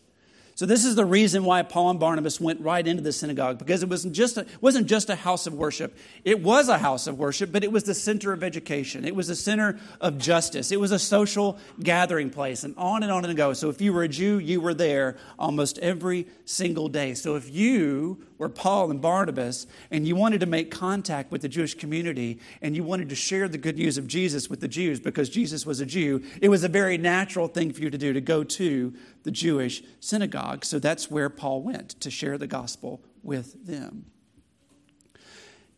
So 0.59 0.67
this 0.67 0.85
is 0.85 0.97
the 0.97 1.05
reason 1.05 1.45
why 1.45 1.63
Paul 1.63 1.91
and 1.91 2.01
Barnabas 2.01 2.41
went 2.41 2.61
right 2.61 2.85
into 2.85 3.01
the 3.01 3.13
synagogue 3.13 3.59
because 3.59 3.85
it 3.85 3.89
wasn't 3.89 4.13
just 4.13 4.39
a, 4.39 4.47
wasn't 4.61 4.89
just 4.89 5.09
a 5.09 5.15
house 5.15 5.47
of 5.47 5.55
worship. 5.55 5.97
It 6.25 6.43
was 6.43 6.69
a 6.69 6.79
house 6.79 7.07
of 7.07 7.17
worship, 7.17 7.53
but 7.53 7.63
it 7.63 7.71
was 7.71 7.85
the 7.85 7.95
center 7.95 8.33
of 8.33 8.43
education. 8.43 9.05
It 9.05 9.15
was 9.15 9.29
the 9.29 9.37
center 9.37 9.79
of 10.01 10.19
justice. 10.19 10.73
It 10.73 10.81
was 10.81 10.91
a 10.91 10.99
social 10.99 11.61
gathering 11.81 12.29
place, 12.29 12.65
and 12.65 12.75
on 12.77 13.05
and 13.05 13.13
on 13.13 13.25
and 13.25 13.37
go. 13.37 13.53
So 13.53 13.69
if 13.69 13.81
you 13.81 13.93
were 13.93 14.03
a 14.03 14.09
Jew, 14.09 14.41
you 14.41 14.61
were 14.61 14.75
there 14.75 15.17
almost 15.39 15.79
every 15.79 16.27
single 16.45 16.89
day. 16.89 17.15
So 17.15 17.37
if 17.37 17.49
you 17.55 18.27
were 18.39 18.49
Paul 18.49 18.91
and 18.91 19.01
Barnabas, 19.01 19.69
and 19.93 20.09
you 20.09 20.17
wanted 20.17 20.41
to 20.41 20.47
make 20.47 20.73
contact 20.73 21.31
with 21.31 21.43
the 21.43 21.49
Jewish 21.49 21.75
community, 21.75 22.41
and 22.63 22.75
you 22.75 22.83
wanted 22.83 23.09
to 23.11 23.15
share 23.15 23.47
the 23.49 23.59
good 23.59 23.77
news 23.77 23.97
of 23.97 24.09
Jesus 24.09 24.51
with 24.51 24.59
the 24.59 24.69
Jews 24.69 24.99
because 24.99 25.29
Jesus 25.29 25.65
was 25.65 25.81
a 25.81 25.87
Jew, 25.87 26.23
it 26.43 26.49
was 26.49 26.65
a 26.65 26.69
very 26.69 26.99
natural 26.99 27.47
thing 27.47 27.73
for 27.73 27.81
you 27.81 27.91
to 27.91 27.99
do 27.99 28.13
to 28.13 28.21
go 28.21 28.43
to 28.43 28.93
the 29.23 29.31
Jewish 29.31 29.83
synagogue. 30.01 30.48
So 30.65 30.79
that's 30.79 31.11
where 31.11 31.29
Paul 31.31 31.63
went 31.63 31.91
to 32.01 32.11
share 32.11 32.39
the 32.39 32.47
gospel 32.47 33.01
with 33.23 33.67
them. 33.67 34.07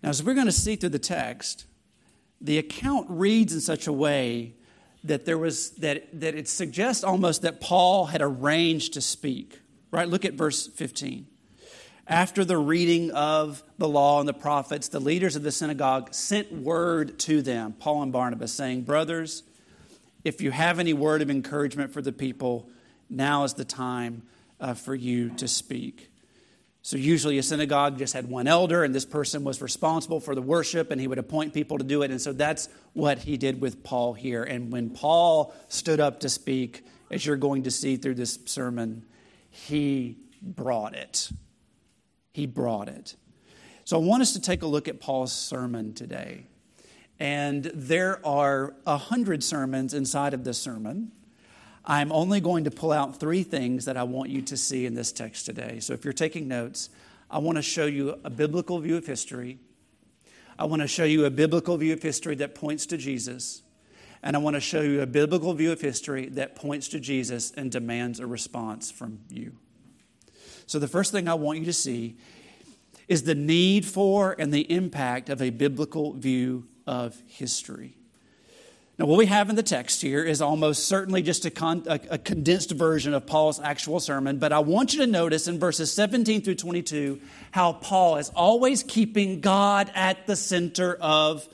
Now, 0.02 0.10
as 0.10 0.22
we're 0.22 0.34
going 0.34 0.46
to 0.46 0.52
see 0.52 0.76
through 0.76 0.90
the 0.90 0.98
text, 0.98 1.66
the 2.40 2.58
account 2.58 3.06
reads 3.10 3.52
in 3.52 3.60
such 3.60 3.86
a 3.86 3.92
way 3.92 4.54
that 5.04 5.24
there 5.24 5.38
was 5.38 5.70
that, 5.72 6.20
that 6.20 6.34
it 6.34 6.48
suggests 6.48 7.04
almost 7.04 7.42
that 7.42 7.60
Paul 7.60 8.06
had 8.06 8.22
arranged 8.22 8.94
to 8.94 9.00
speak. 9.00 9.60
Right? 9.90 10.08
Look 10.08 10.24
at 10.24 10.34
verse 10.34 10.66
15. 10.66 11.26
after 12.10 12.44
the 12.44 12.58
reading 12.58 13.12
of 13.12 13.62
the 13.78 13.88
law 13.88 14.18
and 14.18 14.28
the 14.28 14.34
prophets, 14.34 14.88
the 14.88 15.00
leaders 15.00 15.36
of 15.36 15.44
the 15.44 15.52
synagogue 15.52 16.12
sent 16.12 16.52
word 16.52 17.18
to 17.20 17.40
them, 17.40 17.72
Paul 17.78 18.02
and 18.02 18.12
Barnabas, 18.12 18.52
saying, 18.52 18.82
Brothers, 18.82 19.44
if 20.24 20.40
you 20.40 20.50
have 20.50 20.78
any 20.80 20.92
word 20.92 21.22
of 21.22 21.30
encouragement 21.30 21.92
for 21.92 22.02
the 22.02 22.12
people, 22.12 22.68
now 23.08 23.44
is 23.44 23.54
the 23.54 23.64
time 23.64 24.22
uh, 24.60 24.74
for 24.74 24.94
you 24.94 25.30
to 25.30 25.48
speak. 25.48 26.10
So, 26.82 26.96
usually, 26.96 27.36
a 27.36 27.42
synagogue 27.42 27.98
just 27.98 28.14
had 28.14 28.30
one 28.30 28.46
elder, 28.46 28.84
and 28.84 28.94
this 28.94 29.04
person 29.04 29.44
was 29.44 29.60
responsible 29.60 30.18
for 30.18 30.34
the 30.34 30.40
worship, 30.40 30.90
and 30.90 30.98
he 30.98 31.06
would 31.06 31.18
appoint 31.18 31.52
people 31.52 31.76
to 31.76 31.84
do 31.84 32.02
it. 32.02 32.10
And 32.10 32.20
so, 32.20 32.32
that's 32.32 32.70
what 32.94 33.18
he 33.18 33.36
did 33.36 33.60
with 33.60 33.84
Paul 33.84 34.14
here. 34.14 34.42
And 34.42 34.72
when 34.72 34.88
Paul 34.88 35.54
stood 35.68 36.00
up 36.00 36.20
to 36.20 36.30
speak, 36.30 36.86
as 37.10 37.26
you're 37.26 37.36
going 37.36 37.64
to 37.64 37.70
see 37.70 37.96
through 37.96 38.14
this 38.14 38.38
sermon, 38.46 39.04
he 39.50 40.16
brought 40.40 40.94
it. 40.94 41.30
He 42.32 42.46
brought 42.46 42.88
it. 42.88 43.14
So, 43.84 44.00
I 44.00 44.02
want 44.02 44.22
us 44.22 44.32
to 44.32 44.40
take 44.40 44.62
a 44.62 44.66
look 44.66 44.88
at 44.88 45.00
Paul's 45.00 45.34
sermon 45.34 45.92
today. 45.92 46.46
And 47.18 47.70
there 47.74 48.24
are 48.26 48.74
a 48.86 48.96
hundred 48.96 49.44
sermons 49.44 49.92
inside 49.92 50.32
of 50.32 50.44
this 50.44 50.56
sermon. 50.56 51.12
I'm 51.84 52.12
only 52.12 52.40
going 52.40 52.64
to 52.64 52.70
pull 52.70 52.92
out 52.92 53.18
three 53.18 53.42
things 53.42 53.86
that 53.86 53.96
I 53.96 54.02
want 54.02 54.30
you 54.30 54.42
to 54.42 54.56
see 54.56 54.86
in 54.86 54.94
this 54.94 55.12
text 55.12 55.46
today. 55.46 55.80
So 55.80 55.94
if 55.94 56.04
you're 56.04 56.12
taking 56.12 56.46
notes, 56.46 56.90
I 57.30 57.38
want 57.38 57.56
to 57.56 57.62
show 57.62 57.86
you 57.86 58.18
a 58.22 58.30
biblical 58.30 58.78
view 58.80 58.96
of 58.96 59.06
history. 59.06 59.58
I 60.58 60.64
want 60.64 60.82
to 60.82 60.88
show 60.88 61.04
you 61.04 61.24
a 61.24 61.30
biblical 61.30 61.76
view 61.76 61.92
of 61.92 62.02
history 62.02 62.34
that 62.36 62.54
points 62.54 62.86
to 62.86 62.96
Jesus. 62.96 63.62
And 64.22 64.36
I 64.36 64.40
want 64.40 64.54
to 64.54 64.60
show 64.60 64.82
you 64.82 65.00
a 65.00 65.06
biblical 65.06 65.54
view 65.54 65.72
of 65.72 65.80
history 65.80 66.28
that 66.30 66.54
points 66.54 66.88
to 66.88 67.00
Jesus 67.00 67.52
and 67.52 67.70
demands 67.70 68.20
a 68.20 68.26
response 68.26 68.90
from 68.90 69.20
you. 69.30 69.56
So, 70.66 70.78
the 70.78 70.88
first 70.88 71.10
thing 71.10 71.26
I 71.26 71.34
want 71.34 71.60
you 71.60 71.64
to 71.64 71.72
see 71.72 72.16
is 73.08 73.22
the 73.22 73.34
need 73.34 73.86
for 73.86 74.36
and 74.38 74.52
the 74.52 74.70
impact 74.70 75.30
of 75.30 75.40
a 75.40 75.50
biblical 75.50 76.12
view 76.12 76.68
of 76.86 77.20
history. 77.26 77.96
Now, 79.00 79.06
what 79.06 79.16
we 79.16 79.24
have 79.24 79.48
in 79.48 79.56
the 79.56 79.62
text 79.62 80.02
here 80.02 80.22
is 80.22 80.42
almost 80.42 80.86
certainly 80.86 81.22
just 81.22 81.46
a, 81.46 81.50
con- 81.50 81.84
a, 81.86 81.98
a, 82.10 82.18
condensed 82.18 82.72
version 82.72 83.14
of 83.14 83.24
Paul's 83.24 83.58
actual 83.58 83.98
sermon, 83.98 84.36
but 84.36 84.52
I 84.52 84.58
want 84.58 84.92
you 84.92 85.00
to 85.00 85.06
notice 85.06 85.48
in 85.48 85.58
verses 85.58 85.90
17 85.90 86.42
through 86.42 86.56
22 86.56 87.18
how 87.50 87.72
Paul 87.72 88.18
is 88.18 88.28
always 88.28 88.82
keeping 88.82 89.40
God 89.40 89.90
at 89.94 90.26
the 90.26 90.36
center 90.36 90.98
of 91.00 91.48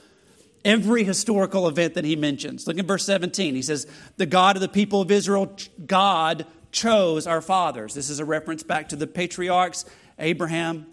every 0.65 1.05
historical 1.05 1.69
event 1.69 1.93
that 1.93 2.03
he 2.03 2.17
mentions. 2.17 2.67
Look 2.67 2.79
at 2.79 2.85
verse 2.85 3.05
17. 3.05 3.55
He 3.55 3.61
says, 3.61 3.87
The 4.17 4.25
God 4.25 4.57
of 4.57 4.61
the 4.61 4.67
people 4.67 4.99
of 4.99 5.09
Israel, 5.09 5.55
God 5.85 6.45
chose 6.73 7.27
our 7.27 7.41
fathers. 7.41 7.93
This 7.93 8.09
is 8.09 8.19
a 8.19 8.25
reference 8.25 8.63
back 8.63 8.89
to 8.89 8.97
the 8.97 9.07
patriarchs 9.07 9.85
Abraham, 10.19 10.85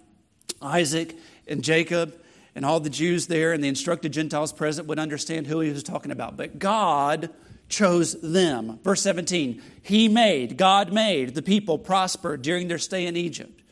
Isaac, 0.62 1.16
and 1.48 1.64
Jacob 1.64 2.14
and 2.54 2.64
all 2.64 2.80
the 2.80 2.90
Jews 2.90 3.26
there 3.26 3.52
and 3.52 3.62
the 3.62 3.68
instructed 3.68 4.12
Gentiles 4.12 4.52
present 4.52 4.86
would 4.88 4.98
understand 4.98 5.46
who 5.46 5.60
he 5.60 5.70
was 5.70 5.82
talking 5.82 6.12
about. 6.12 6.36
But 6.36 6.58
God 6.58 7.30
chose 7.68 8.20
them. 8.20 8.78
Verse 8.82 9.02
17, 9.02 9.60
He 9.82 10.08
made, 10.08 10.56
God 10.56 10.92
made 10.92 11.34
the 11.34 11.42
people 11.42 11.78
prosper 11.78 12.36
during 12.36 12.68
their 12.68 12.78
stay 12.78 13.06
in 13.06 13.16
Egypt. 13.16 13.62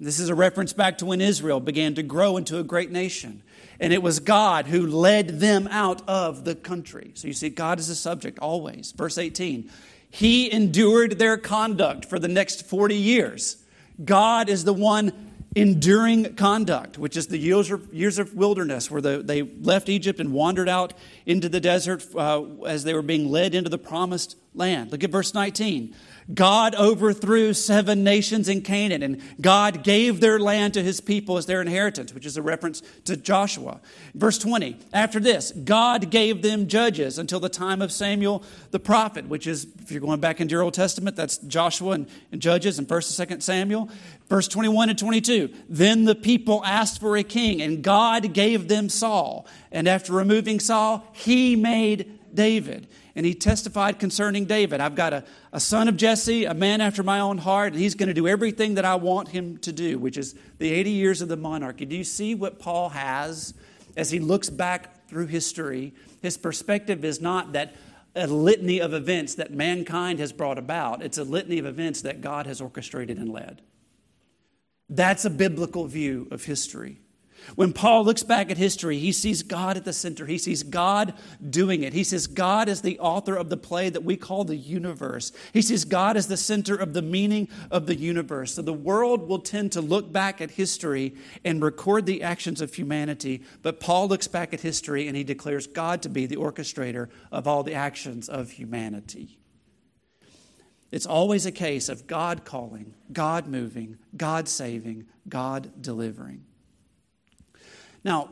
This 0.00 0.20
is 0.20 0.28
a 0.28 0.34
reference 0.34 0.72
back 0.72 0.98
to 0.98 1.06
when 1.06 1.20
Israel 1.20 1.58
began 1.58 1.96
to 1.96 2.04
grow 2.04 2.36
into 2.36 2.58
a 2.58 2.64
great 2.64 2.92
nation. 2.92 3.42
And 3.80 3.92
it 3.92 4.02
was 4.02 4.20
God 4.20 4.66
who 4.66 4.86
led 4.86 5.40
them 5.40 5.66
out 5.68 6.08
of 6.08 6.44
the 6.44 6.54
country. 6.54 7.10
So 7.14 7.26
you 7.26 7.34
see, 7.34 7.48
God 7.48 7.80
is 7.80 7.88
a 7.88 7.96
subject 7.96 8.38
always. 8.38 8.92
Verse 8.92 9.18
18, 9.18 9.70
He 10.10 10.52
endured 10.52 11.18
their 11.18 11.36
conduct 11.36 12.04
for 12.04 12.20
the 12.20 12.28
next 12.28 12.66
40 12.66 12.94
years. 12.94 13.56
God 14.04 14.48
is 14.48 14.64
the 14.64 14.72
one 14.72 15.27
enduring 15.54 16.34
conduct, 16.34 16.98
which 16.98 17.16
is 17.16 17.28
the 17.28 17.38
years 17.38 17.70
of, 17.70 17.92
years 17.92 18.18
of 18.18 18.34
wilderness, 18.34 18.90
where 18.90 19.00
the, 19.00 19.22
they 19.22 19.42
left 19.42 19.88
Egypt 19.88 20.20
and 20.20 20.32
wandered 20.32 20.68
out 20.68 20.92
into 21.26 21.48
the 21.48 21.60
desert 21.60 22.04
uh, 22.14 22.42
as 22.66 22.84
they 22.84 22.94
were 22.94 23.02
being 23.02 23.30
led 23.30 23.54
into 23.54 23.70
the 23.70 23.78
promised 23.78 24.36
land. 24.58 24.92
Look 24.92 25.04
at 25.04 25.10
verse 25.10 25.32
19. 25.32 25.94
God 26.32 26.74
overthrew 26.74 27.54
seven 27.54 28.04
nations 28.04 28.50
in 28.50 28.60
Canaan, 28.60 29.02
and 29.02 29.22
God 29.40 29.82
gave 29.82 30.20
their 30.20 30.38
land 30.38 30.74
to 30.74 30.82
his 30.82 31.00
people 31.00 31.38
as 31.38 31.46
their 31.46 31.62
inheritance, 31.62 32.12
which 32.12 32.26
is 32.26 32.36
a 32.36 32.42
reference 32.42 32.82
to 33.06 33.16
Joshua. 33.16 33.80
Verse 34.14 34.36
20, 34.36 34.76
after 34.92 35.20
this, 35.20 35.52
God 35.52 36.10
gave 36.10 36.42
them 36.42 36.66
judges 36.66 37.18
until 37.18 37.40
the 37.40 37.48
time 37.48 37.80
of 37.80 37.90
Samuel 37.90 38.42
the 38.72 38.78
prophet, 38.78 39.26
which 39.26 39.46
is, 39.46 39.66
if 39.80 39.90
you're 39.90 40.02
going 40.02 40.20
back 40.20 40.38
into 40.38 40.52
your 40.52 40.62
Old 40.62 40.74
Testament, 40.74 41.16
that's 41.16 41.38
Joshua 41.38 41.92
and, 41.92 42.06
and 42.30 42.42
Judges 42.42 42.78
and 42.78 42.86
1st 42.86 43.18
and 43.18 43.30
2nd 43.30 43.42
Samuel. 43.42 43.88
Verse 44.28 44.48
21 44.48 44.90
and 44.90 44.98
22, 44.98 45.48
then 45.70 46.04
the 46.04 46.14
people 46.14 46.62
asked 46.62 47.00
for 47.00 47.16
a 47.16 47.22
king, 47.22 47.62
and 47.62 47.82
God 47.82 48.34
gave 48.34 48.68
them 48.68 48.90
Saul. 48.90 49.46
And 49.72 49.88
after 49.88 50.12
removing 50.12 50.60
Saul, 50.60 51.08
he 51.14 51.56
made 51.56 52.18
David 52.34 52.86
and 53.18 53.26
he 53.26 53.34
testified 53.34 53.98
concerning 53.98 54.44
David 54.44 54.80
I've 54.80 54.94
got 54.94 55.12
a, 55.12 55.24
a 55.52 55.58
son 55.58 55.88
of 55.88 55.96
Jesse, 55.96 56.44
a 56.44 56.54
man 56.54 56.80
after 56.80 57.02
my 57.02 57.18
own 57.18 57.38
heart, 57.38 57.72
and 57.72 57.82
he's 57.82 57.96
going 57.96 58.06
to 58.06 58.14
do 58.14 58.28
everything 58.28 58.76
that 58.76 58.84
I 58.84 58.94
want 58.94 59.26
him 59.26 59.58
to 59.58 59.72
do, 59.72 59.98
which 59.98 60.16
is 60.16 60.36
the 60.58 60.70
80 60.70 60.90
years 60.90 61.20
of 61.20 61.26
the 61.26 61.36
monarchy. 61.36 61.84
Do 61.84 61.96
you 61.96 62.04
see 62.04 62.36
what 62.36 62.60
Paul 62.60 62.90
has 62.90 63.54
as 63.96 64.12
he 64.12 64.20
looks 64.20 64.50
back 64.50 65.08
through 65.08 65.26
history? 65.26 65.94
His 66.22 66.36
perspective 66.36 67.04
is 67.04 67.20
not 67.20 67.54
that 67.54 67.74
a 68.14 68.28
litany 68.28 68.80
of 68.80 68.94
events 68.94 69.34
that 69.34 69.52
mankind 69.52 70.20
has 70.20 70.32
brought 70.32 70.56
about, 70.56 71.02
it's 71.02 71.18
a 71.18 71.24
litany 71.24 71.58
of 71.58 71.66
events 71.66 72.02
that 72.02 72.20
God 72.20 72.46
has 72.46 72.60
orchestrated 72.60 73.18
and 73.18 73.32
led. 73.32 73.62
That's 74.88 75.24
a 75.24 75.30
biblical 75.30 75.86
view 75.86 76.28
of 76.30 76.44
history. 76.44 77.00
When 77.54 77.72
Paul 77.72 78.04
looks 78.04 78.22
back 78.22 78.50
at 78.50 78.58
history, 78.58 78.98
he 78.98 79.12
sees 79.12 79.42
God 79.42 79.76
at 79.76 79.84
the 79.84 79.92
center. 79.92 80.26
He 80.26 80.38
sees 80.38 80.62
God 80.62 81.14
doing 81.48 81.82
it. 81.82 81.92
He 81.92 82.04
says 82.04 82.26
God 82.26 82.68
is 82.68 82.82
the 82.82 82.98
author 82.98 83.36
of 83.36 83.48
the 83.48 83.56
play 83.56 83.90
that 83.90 84.04
we 84.04 84.16
call 84.16 84.44
the 84.44 84.56
universe. 84.56 85.32
He 85.52 85.62
sees 85.62 85.84
God 85.84 86.16
as 86.16 86.28
the 86.28 86.36
center 86.36 86.76
of 86.76 86.92
the 86.92 87.02
meaning 87.02 87.48
of 87.70 87.86
the 87.86 87.96
universe. 87.96 88.54
So 88.54 88.62
the 88.62 88.72
world 88.72 89.28
will 89.28 89.38
tend 89.38 89.72
to 89.72 89.80
look 89.80 90.12
back 90.12 90.40
at 90.40 90.52
history 90.52 91.14
and 91.44 91.62
record 91.62 92.06
the 92.06 92.22
actions 92.22 92.60
of 92.60 92.74
humanity, 92.74 93.42
but 93.62 93.80
Paul 93.80 94.08
looks 94.08 94.28
back 94.28 94.52
at 94.52 94.60
history 94.60 95.08
and 95.08 95.16
he 95.16 95.24
declares 95.24 95.66
God 95.66 96.02
to 96.02 96.08
be 96.08 96.26
the 96.26 96.36
orchestrator 96.36 97.08
of 97.32 97.46
all 97.46 97.62
the 97.62 97.74
actions 97.74 98.28
of 98.28 98.50
humanity. 98.50 99.38
It's 100.90 101.06
always 101.06 101.44
a 101.44 101.52
case 101.52 101.88
of 101.88 102.06
God 102.06 102.44
calling, 102.44 102.94
God 103.12 103.46
moving, 103.46 103.98
God 104.16 104.48
saving, 104.48 105.06
God 105.28 105.70
delivering. 105.82 106.44
Now, 108.04 108.30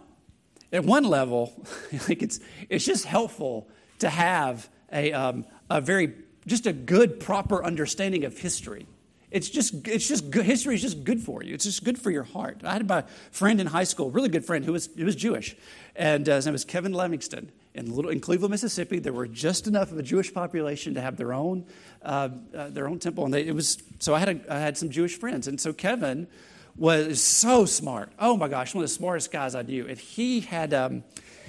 at 0.72 0.84
one 0.84 1.04
level, 1.04 1.66
like 2.08 2.22
it's, 2.22 2.40
it's 2.68 2.84
just 2.84 3.04
helpful 3.04 3.68
to 4.00 4.10
have 4.10 4.68
a, 4.92 5.12
um, 5.12 5.44
a 5.70 5.80
very, 5.80 6.14
just 6.46 6.66
a 6.66 6.72
good, 6.72 7.20
proper 7.20 7.64
understanding 7.64 8.24
of 8.24 8.38
history. 8.38 8.86
It's 9.30 9.50
just, 9.50 9.86
it's 9.88 10.06
just 10.06 10.30
good. 10.30 10.44
History 10.44 10.76
is 10.76 10.82
just 10.82 11.02
good 11.02 11.20
for 11.20 11.42
you. 11.42 11.52
It's 11.52 11.64
just 11.64 11.82
good 11.84 11.98
for 11.98 12.10
your 12.10 12.22
heart. 12.22 12.62
I 12.64 12.74
had 12.74 12.88
my 12.88 13.04
friend 13.32 13.60
in 13.60 13.66
high 13.66 13.84
school, 13.84 14.10
really 14.10 14.28
good 14.28 14.44
friend, 14.44 14.64
who 14.64 14.72
was, 14.72 14.88
who 14.96 15.04
was 15.04 15.16
Jewish. 15.16 15.56
And 15.96 16.28
uh, 16.28 16.36
his 16.36 16.46
name 16.46 16.52
was 16.52 16.64
Kevin 16.64 16.92
Livingston. 16.92 17.50
In, 17.74 17.94
little, 17.94 18.10
in 18.10 18.20
Cleveland, 18.20 18.52
Mississippi, 18.52 18.98
there 18.98 19.12
were 19.12 19.26
just 19.26 19.66
enough 19.66 19.92
of 19.92 19.98
a 19.98 20.02
Jewish 20.02 20.32
population 20.32 20.94
to 20.94 21.00
have 21.00 21.16
their 21.16 21.34
own, 21.34 21.66
uh, 22.02 22.30
uh, 22.56 22.70
their 22.70 22.88
own 22.88 22.98
temple. 22.98 23.24
And 23.24 23.34
they, 23.34 23.46
it 23.46 23.54
was, 23.54 23.82
so 23.98 24.14
I 24.14 24.20
had, 24.20 24.28
a, 24.28 24.54
I 24.54 24.58
had 24.58 24.78
some 24.78 24.88
Jewish 24.88 25.18
friends. 25.18 25.48
And 25.48 25.60
so 25.60 25.72
Kevin 25.72 26.28
was 26.76 27.22
so 27.22 27.64
smart. 27.64 28.10
Oh 28.18 28.36
my 28.36 28.48
gosh, 28.48 28.74
one 28.74 28.84
of 28.84 28.90
the 28.90 28.94
smartest 28.94 29.30
guys 29.30 29.54
I 29.54 29.62
knew. 29.62 29.86
And 29.86 29.98
he 29.98 30.40
had, 30.40 30.74
um, 30.74 31.04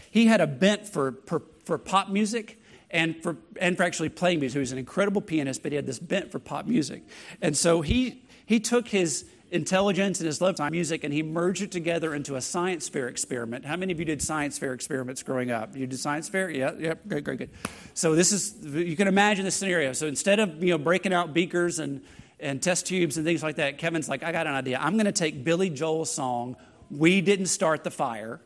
he 0.10 0.28
had 0.28 0.42
a 0.42 0.48
bent 0.48 0.88
for, 0.88 1.16
for, 1.26 1.42
for 1.66 1.78
pop 1.78 2.10
music 2.10 2.62
and 2.90 3.22
for, 3.22 3.38
and 3.60 3.76
for 3.76 3.84
actually 3.84 4.10
playing 4.10 4.40
music. 4.40 4.56
He 4.56 4.60
was 4.60 4.72
an 4.72 4.78
incredible 4.78 5.22
pianist, 5.22 5.64
but 5.64 5.72
he 5.72 5.76
had 5.76 5.86
this 5.86 6.00
bent 6.00 6.32
for 6.32 6.40
pop 6.40 6.66
music. 6.66 7.04
And 7.42 7.58
so 7.58 7.82
he, 7.82 8.24
he 8.46 8.60
took 8.60 8.88
his 8.88 9.26
intelligence 9.50 10.20
and 10.20 10.28
his 10.28 10.42
love 10.42 10.58
for 10.58 10.70
music 10.70 11.04
and 11.06 11.14
he 11.14 11.24
merged 11.24 11.62
it 11.62 11.72
together 11.72 12.14
into 12.14 12.36
a 12.36 12.42
science 12.42 12.90
fair 12.90 13.08
experiment. 13.08 13.66
How 13.66 13.76
many 13.78 13.94
of 13.94 14.00
you 14.00 14.06
did 14.06 14.22
science 14.22 14.58
fair 14.58 14.74
experiments 14.74 15.24
growing 15.24 15.52
up? 15.52 15.76
You 15.76 15.88
did 15.88 16.00
science 16.00 16.28
fair? 16.28 16.50
Yeah, 16.50 16.72
yeah, 16.78 16.94
great, 17.08 17.24
great, 17.24 17.38
good. 17.38 17.50
So 17.94 18.16
this 18.16 18.32
is, 18.32 18.56
you 18.64 18.96
can 18.96 19.08
imagine 19.08 19.46
the 19.46 19.52
scenario. 19.52 19.94
So 19.94 20.08
instead 20.08 20.40
of, 20.40 20.62
you 20.64 20.72
know, 20.72 20.78
breaking 20.78 21.14
out 21.14 21.34
beakers 21.34 21.80
and, 21.80 22.02
and 22.39 22.62
test 22.62 22.88
tubes 22.88 23.17
and 23.17 23.25
things 23.25 23.44
like 23.44 23.56
that, 23.56 23.77
Kevin's 23.77 24.10
like, 24.10 24.24
I 24.24 24.32
got 24.32 24.48
an 24.48 24.53
idea. 24.53 24.79
I'm 24.79 24.94
going 24.94 25.06
to 25.06 25.12
take 25.12 25.44
Billy 25.44 25.70
Joel's 25.70 26.12
song, 26.12 26.56
We 26.89 27.22
Didn't 27.22 27.48
Start 27.48 27.84
the 27.84 27.91
Fire. 27.91 28.41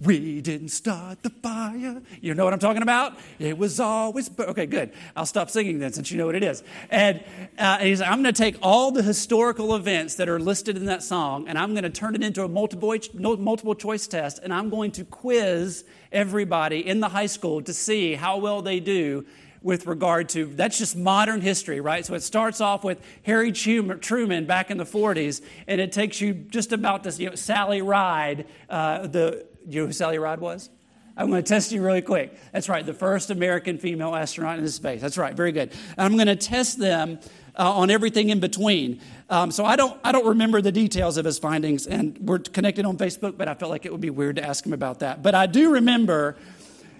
We 0.00 0.40
didn't 0.40 0.70
start 0.70 1.22
the 1.22 1.30
fire. 1.30 2.02
You 2.20 2.34
know 2.34 2.42
what 2.42 2.52
I'm 2.52 2.58
talking 2.58 2.82
about? 2.82 3.16
It 3.38 3.56
was 3.56 3.78
always. 3.78 4.28
Okay, 4.36 4.66
good. 4.66 4.92
I'll 5.14 5.26
stop 5.26 5.48
singing 5.48 5.78
then 5.78 5.92
since 5.92 6.10
you 6.10 6.18
know 6.18 6.26
what 6.26 6.34
it 6.34 6.42
is. 6.42 6.64
And, 6.90 7.20
uh, 7.56 7.76
and 7.78 7.86
he's 7.86 8.00
like, 8.00 8.10
I'm 8.10 8.20
going 8.20 8.34
to 8.34 8.42
take 8.42 8.56
all 8.62 8.90
the 8.90 9.02
historical 9.02 9.76
events 9.76 10.16
that 10.16 10.28
are 10.28 10.40
listed 10.40 10.76
in 10.76 10.86
that 10.86 11.04
song 11.04 11.46
and 11.46 11.56
I'm 11.56 11.72
going 11.72 11.84
to 11.84 11.90
turn 11.90 12.16
it 12.16 12.22
into 12.24 12.42
a 12.42 12.48
multiple, 12.48 12.96
multiple 13.14 13.76
choice 13.76 14.08
test 14.08 14.40
and 14.42 14.52
I'm 14.52 14.70
going 14.70 14.90
to 14.92 15.04
quiz 15.04 15.84
everybody 16.10 16.84
in 16.84 16.98
the 16.98 17.08
high 17.08 17.26
school 17.26 17.62
to 17.62 17.72
see 17.72 18.14
how 18.14 18.38
well 18.38 18.60
they 18.60 18.80
do 18.80 19.24
with 19.62 19.86
regard 19.86 20.28
to 20.30 20.46
that's 20.46 20.78
just 20.78 20.96
modern 20.96 21.40
history, 21.40 21.80
right? 21.80 22.04
So 22.04 22.14
it 22.14 22.22
starts 22.22 22.60
off 22.60 22.84
with 22.84 23.00
Harry 23.24 23.52
Truman 23.52 24.46
back 24.46 24.70
in 24.70 24.78
the 24.78 24.84
40s, 24.84 25.42
and 25.66 25.80
it 25.80 25.92
takes 25.92 26.20
you 26.20 26.34
just 26.34 26.72
about 26.72 27.04
to 27.04 27.10
you 27.12 27.30
know, 27.30 27.34
Sally 27.34 27.82
Ride. 27.82 28.46
Uh, 28.68 29.06
the 29.06 29.46
you 29.66 29.80
know 29.80 29.86
who 29.86 29.92
Sally 29.92 30.18
Ride 30.18 30.40
was? 30.40 30.70
I'm 31.16 31.28
going 31.28 31.42
to 31.42 31.48
test 31.48 31.72
you 31.72 31.82
really 31.82 32.00
quick. 32.00 32.34
That's 32.52 32.68
right, 32.68 32.84
the 32.84 32.94
first 32.94 33.30
American 33.30 33.78
female 33.78 34.14
astronaut 34.14 34.58
in 34.58 34.68
space. 34.68 35.00
That's 35.00 35.18
right, 35.18 35.34
very 35.34 35.52
good. 35.52 35.72
I'm 35.98 36.14
going 36.14 36.26
to 36.26 36.36
test 36.36 36.78
them 36.78 37.18
uh, 37.58 37.70
on 37.70 37.90
everything 37.90 38.30
in 38.30 38.40
between. 38.40 39.00
Um, 39.28 39.50
so 39.50 39.64
I 39.64 39.76
don't, 39.76 39.98
I 40.02 40.12
don't 40.12 40.26
remember 40.26 40.62
the 40.62 40.72
details 40.72 41.18
of 41.18 41.26
his 41.26 41.38
findings, 41.38 41.86
and 41.86 42.16
we're 42.18 42.38
connected 42.38 42.86
on 42.86 42.96
Facebook, 42.96 43.36
but 43.36 43.46
I 43.46 43.54
felt 43.54 43.70
like 43.70 43.84
it 43.84 43.92
would 43.92 44.00
be 44.00 44.10
weird 44.10 44.36
to 44.36 44.44
ask 44.44 44.64
him 44.64 44.72
about 44.72 45.00
that. 45.00 45.22
But 45.22 45.34
I 45.34 45.46
do 45.46 45.72
remember, 45.72 46.36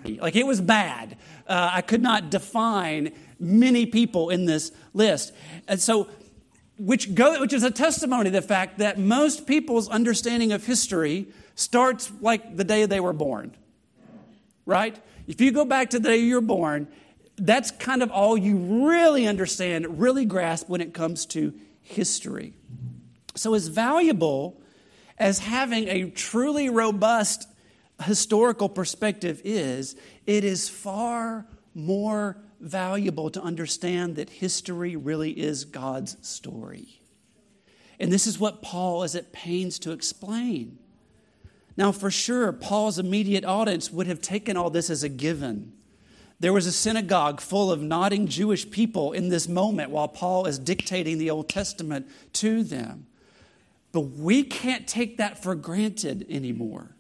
like, 0.05 0.37
it 0.37 0.47
was 0.47 0.61
bad. 0.61 1.17
Uh, 1.47 1.71
I 1.73 1.83
could 1.83 2.03
not 2.03 2.31
define 2.31 3.13
many 3.39 3.87
people 3.87 4.31
in 4.31 4.47
this 4.47 4.73
list. 4.95 5.33
And 5.69 5.81
so, 5.81 6.09
which, 6.79 7.15
go, 7.15 7.41
which 7.41 7.53
is 7.53 7.63
a 7.63 7.71
testimony 7.71 8.25
to 8.25 8.31
the 8.31 8.43
fact 8.43 8.79
that 8.79 8.99
most 8.99 9.47
people's 9.47 9.89
understanding 9.89 10.53
of 10.53 10.65
history 10.65 11.29
starts 11.55 12.11
like 12.21 12.57
the 12.57 12.65
day 12.65 12.87
they 12.87 13.01
were 13.01 13.13
born, 13.13 13.55
right? 14.67 14.99
If 15.27 15.41
you 15.41 15.53
go 15.53 15.65
back 15.65 15.91
to 15.91 15.99
the 15.99 16.09
day 16.09 16.19
you're 16.19 16.41
born, 16.41 16.89
that's 17.37 17.71
kind 17.71 18.03
of 18.03 18.11
all 18.11 18.37
you 18.37 18.87
really 18.87 19.27
understand, 19.27 20.01
really 20.01 20.25
grasp 20.25 20.69
when 20.69 20.81
it 20.81 20.95
comes 20.95 21.27
to 21.27 21.55
history. 21.81 22.55
So, 23.35 23.55
as 23.55 23.69
valuable 23.69 24.61
as 25.19 25.39
having 25.39 25.89
a 25.89 26.11
truly 26.11 26.69
robust 26.69 27.49
historical 28.03 28.69
perspective 28.69 29.41
is, 29.45 29.97
it 30.27 30.45
is 30.45 30.69
far 30.69 31.47
more 31.75 32.37
valuable 32.61 33.31
to 33.31 33.43
understand 33.43 34.17
that 34.17 34.31
history 34.31 34.97
really 34.97 35.33
is 35.33 35.65
God's 35.65 36.17
story. 36.27 37.01
And 37.99 38.13
this 38.13 38.27
is 38.27 38.39
what 38.39 38.63
Paul 38.63 39.03
is 39.03 39.15
at 39.15 39.33
pains 39.33 39.79
to 39.81 39.93
explain. 39.93 40.79
Now, 41.77 41.93
for 41.93 42.11
sure, 42.11 42.53
Paul's 42.53 42.99
immediate 42.99 43.45
audience 43.45 43.91
would 43.91 44.07
have 44.07 44.21
taken 44.21 44.57
all 44.57 44.71
this 44.71 44.91
as 44.91 45.03
a 45.03 45.09
given. 45.09 45.73
There 46.39 46.53
was 46.53 46.67
a 46.67 46.73
synagogue 46.73 47.41
full 47.41 47.71
of 47.71 47.81
nodding 47.81 48.27
Jewish 48.27 48.69
people 48.71 49.13
in 49.13 49.29
this 49.29 49.49
moment 49.49 49.91
while 49.91 50.09
Paul 50.09 50.47
is 50.47 50.59
dictating 50.59 51.19
the 51.19 51.31
Old 51.31 51.49
Testament 51.49 52.09
to 52.35 52.63
them. 52.63 53.07
But 53.93 54.01
we 54.01 54.43
can't 54.43 54.89
take 54.89 55.19
that 55.19 55.43
for 55.43 55.55
granted 55.55 56.27
anymore. 56.29 56.92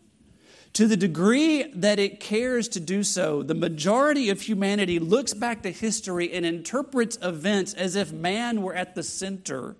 To 0.74 0.86
the 0.86 0.96
degree 0.96 1.64
that 1.74 1.98
it 1.98 2.18
cares 2.18 2.66
to 2.68 2.80
do 2.80 3.02
so, 3.02 3.42
the 3.42 3.54
majority 3.54 4.30
of 4.30 4.40
humanity 4.40 4.98
looks 4.98 5.34
back 5.34 5.62
to 5.62 5.70
history 5.70 6.32
and 6.32 6.46
interprets 6.46 7.18
events 7.20 7.74
as 7.74 7.94
if 7.94 8.10
man 8.10 8.62
were 8.62 8.74
at 8.74 8.94
the 8.94 9.02
center. 9.02 9.76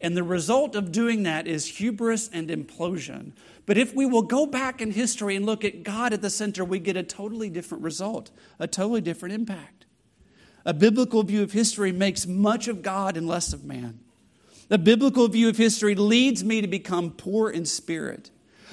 And 0.00 0.16
the 0.16 0.22
result 0.22 0.74
of 0.74 0.90
doing 0.90 1.24
that 1.24 1.46
is 1.46 1.66
hubris 1.78 2.28
and 2.32 2.48
implosion. 2.48 3.32
But 3.66 3.76
if 3.76 3.94
we 3.94 4.06
will 4.06 4.22
go 4.22 4.46
back 4.46 4.80
in 4.80 4.90
history 4.90 5.36
and 5.36 5.44
look 5.44 5.64
at 5.64 5.82
God 5.82 6.12
at 6.12 6.22
the 6.22 6.30
center, 6.30 6.64
we 6.64 6.78
get 6.78 6.96
a 6.96 7.02
totally 7.02 7.50
different 7.50 7.84
result, 7.84 8.30
a 8.58 8.66
totally 8.66 9.00
different 9.02 9.34
impact. 9.34 9.84
A 10.64 10.72
biblical 10.72 11.22
view 11.22 11.42
of 11.42 11.52
history 11.52 11.92
makes 11.92 12.26
much 12.26 12.68
of 12.68 12.80
God 12.80 13.18
and 13.18 13.26
less 13.26 13.52
of 13.52 13.64
man. 13.64 14.00
A 14.70 14.78
biblical 14.78 15.28
view 15.28 15.50
of 15.50 15.58
history 15.58 15.94
leads 15.94 16.42
me 16.42 16.62
to 16.62 16.66
become 16.66 17.10
poor 17.10 17.50
in 17.50 17.66
spirit. 17.66 18.30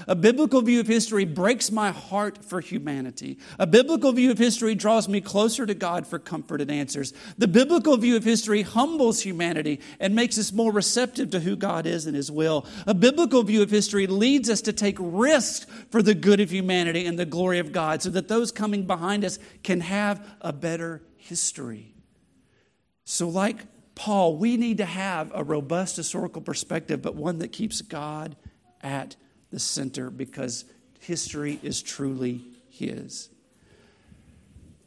A 0.07 0.15
biblical 0.15 0.61
view 0.61 0.79
of 0.79 0.87
history 0.87 1.25
breaks 1.25 1.71
my 1.71 1.91
heart 1.91 2.43
for 2.43 2.61
humanity. 2.61 3.37
A 3.59 3.67
biblical 3.67 4.11
view 4.11 4.31
of 4.31 4.37
history 4.37 4.75
draws 4.75 5.07
me 5.07 5.21
closer 5.21 5.65
to 5.65 5.73
God 5.73 6.07
for 6.07 6.19
comfort 6.19 6.61
and 6.61 6.71
answers. 6.71 7.13
The 7.37 7.47
biblical 7.47 7.97
view 7.97 8.15
of 8.15 8.23
history 8.23 8.61
humbles 8.61 9.21
humanity 9.21 9.79
and 9.99 10.15
makes 10.15 10.37
us 10.37 10.51
more 10.51 10.71
receptive 10.71 11.29
to 11.31 11.39
who 11.39 11.55
God 11.55 11.85
is 11.85 12.05
and 12.05 12.15
His 12.15 12.31
will. 12.31 12.65
A 12.87 12.93
biblical 12.93 13.43
view 13.43 13.61
of 13.61 13.69
history 13.69 14.07
leads 14.07 14.49
us 14.49 14.61
to 14.61 14.73
take 14.73 14.97
risks 14.99 15.65
for 15.89 16.01
the 16.01 16.13
good 16.13 16.39
of 16.39 16.51
humanity 16.51 17.05
and 17.05 17.17
the 17.17 17.25
glory 17.25 17.59
of 17.59 17.71
God 17.71 18.01
so 18.01 18.09
that 18.09 18.27
those 18.27 18.51
coming 18.51 18.85
behind 18.85 19.23
us 19.25 19.39
can 19.63 19.81
have 19.81 20.25
a 20.41 20.53
better 20.53 21.01
history. 21.17 21.93
So, 23.03 23.27
like 23.29 23.65
Paul, 23.95 24.37
we 24.37 24.57
need 24.57 24.77
to 24.77 24.85
have 24.85 25.31
a 25.35 25.43
robust 25.43 25.95
historical 25.95 26.41
perspective, 26.41 27.01
but 27.01 27.15
one 27.15 27.39
that 27.39 27.51
keeps 27.51 27.81
God 27.81 28.35
at 28.81 29.15
the 29.51 29.59
center 29.59 30.09
because 30.09 30.65
history 30.99 31.59
is 31.61 31.81
truly 31.81 32.41
His. 32.69 33.29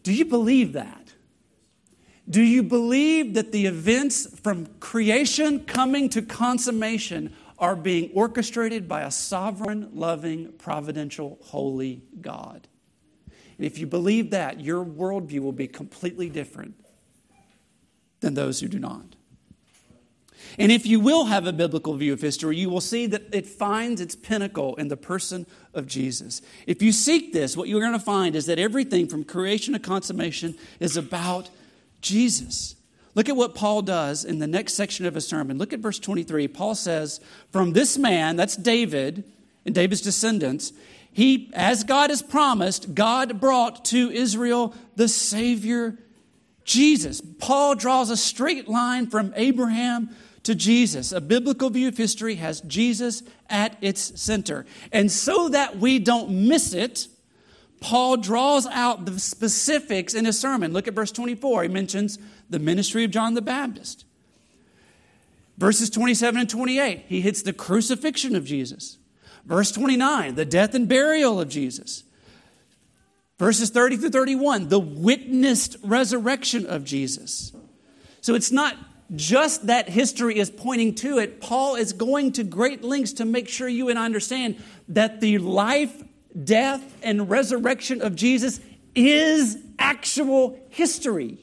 Do 0.02 0.12
you 0.12 0.24
believe 0.24 0.72
that? 0.72 1.12
Do 2.28 2.42
you 2.42 2.62
believe 2.62 3.34
that 3.34 3.52
the 3.52 3.66
events 3.66 4.26
from 4.40 4.66
creation 4.80 5.64
coming 5.64 6.08
to 6.10 6.22
consummation 6.22 7.34
are 7.58 7.76
being 7.76 8.10
orchestrated 8.14 8.88
by 8.88 9.02
a 9.02 9.10
sovereign, 9.10 9.90
loving, 9.92 10.52
providential, 10.54 11.38
holy 11.42 12.02
God? 12.20 12.66
And 13.58 13.66
if 13.66 13.78
you 13.78 13.86
believe 13.86 14.30
that, 14.30 14.60
your 14.60 14.84
worldview 14.84 15.40
will 15.40 15.52
be 15.52 15.68
completely 15.68 16.28
different 16.28 16.74
than 18.20 18.34
those 18.34 18.60
who 18.60 18.68
do 18.68 18.78
not. 18.78 19.16
And 20.58 20.70
if 20.70 20.86
you 20.86 21.00
will 21.00 21.26
have 21.26 21.46
a 21.46 21.52
biblical 21.52 21.94
view 21.94 22.12
of 22.12 22.20
history, 22.20 22.56
you 22.56 22.70
will 22.70 22.80
see 22.80 23.06
that 23.06 23.34
it 23.34 23.46
finds 23.46 24.00
its 24.00 24.14
pinnacle 24.14 24.74
in 24.76 24.88
the 24.88 24.96
person 24.96 25.46
of 25.72 25.86
Jesus. 25.86 26.42
If 26.66 26.82
you 26.82 26.92
seek 26.92 27.32
this, 27.32 27.56
what 27.56 27.68
you're 27.68 27.80
going 27.80 27.92
to 27.92 27.98
find 27.98 28.36
is 28.36 28.46
that 28.46 28.58
everything 28.58 29.06
from 29.06 29.24
creation 29.24 29.74
to 29.74 29.78
consummation 29.78 30.56
is 30.80 30.96
about 30.96 31.50
Jesus. 32.00 32.76
Look 33.14 33.28
at 33.28 33.36
what 33.36 33.54
Paul 33.54 33.82
does 33.82 34.24
in 34.24 34.38
the 34.38 34.46
next 34.46 34.74
section 34.74 35.06
of 35.06 35.14
his 35.14 35.26
sermon. 35.26 35.58
Look 35.58 35.72
at 35.72 35.80
verse 35.80 35.98
23. 35.98 36.48
Paul 36.48 36.74
says, 36.74 37.20
From 37.50 37.72
this 37.72 37.96
man, 37.96 38.36
that's 38.36 38.56
David 38.56 39.24
and 39.64 39.74
David's 39.74 40.00
descendants, 40.00 40.72
he, 41.12 41.50
as 41.54 41.84
God 41.84 42.10
has 42.10 42.22
promised, 42.22 42.94
God 42.94 43.40
brought 43.40 43.84
to 43.86 44.10
Israel 44.10 44.74
the 44.96 45.06
Savior 45.06 45.96
Jesus. 46.64 47.20
Paul 47.38 47.76
draws 47.76 48.10
a 48.10 48.16
straight 48.16 48.68
line 48.68 49.06
from 49.06 49.32
Abraham 49.36 50.10
to 50.44 50.54
Jesus. 50.54 51.12
A 51.12 51.20
biblical 51.20 51.70
view 51.70 51.88
of 51.88 51.96
history 51.96 52.36
has 52.36 52.60
Jesus 52.62 53.22
at 53.50 53.76
its 53.80 54.20
center. 54.20 54.64
And 54.92 55.10
so 55.10 55.48
that 55.48 55.78
we 55.78 55.98
don't 55.98 56.48
miss 56.48 56.72
it, 56.72 57.08
Paul 57.80 58.16
draws 58.16 58.66
out 58.66 59.04
the 59.04 59.18
specifics 59.18 60.14
in 60.14 60.24
his 60.24 60.38
sermon. 60.38 60.72
Look 60.72 60.88
at 60.88 60.94
verse 60.94 61.12
24. 61.12 61.64
He 61.64 61.68
mentions 61.68 62.18
the 62.48 62.58
ministry 62.58 63.04
of 63.04 63.10
John 63.10 63.34
the 63.34 63.42
Baptist. 63.42 64.04
Verses 65.56 65.88
27 65.90 66.40
and 66.40 66.50
28, 66.50 67.04
he 67.06 67.20
hits 67.20 67.42
the 67.42 67.52
crucifixion 67.52 68.34
of 68.34 68.44
Jesus. 68.44 68.98
Verse 69.44 69.70
29, 69.70 70.34
the 70.34 70.44
death 70.44 70.74
and 70.74 70.88
burial 70.88 71.40
of 71.40 71.48
Jesus. 71.48 72.02
Verses 73.38 73.70
30 73.70 73.98
through 73.98 74.10
31, 74.10 74.68
the 74.68 74.80
witnessed 74.80 75.76
resurrection 75.82 76.66
of 76.66 76.84
Jesus. 76.84 77.52
So 78.20 78.34
it's 78.34 78.50
not 78.50 78.76
just 79.16 79.66
that 79.66 79.88
history 79.88 80.38
is 80.38 80.50
pointing 80.50 80.94
to 80.96 81.18
it, 81.18 81.40
Paul 81.40 81.76
is 81.76 81.92
going 81.92 82.32
to 82.32 82.44
great 82.44 82.82
lengths 82.82 83.14
to 83.14 83.24
make 83.24 83.48
sure 83.48 83.68
you 83.68 83.88
and 83.88 83.98
I 83.98 84.04
understand 84.04 84.62
that 84.88 85.20
the 85.20 85.38
life, 85.38 86.02
death, 86.42 86.82
and 87.02 87.28
resurrection 87.28 88.02
of 88.02 88.14
Jesus 88.14 88.60
is 88.94 89.58
actual 89.78 90.58
history. 90.70 91.38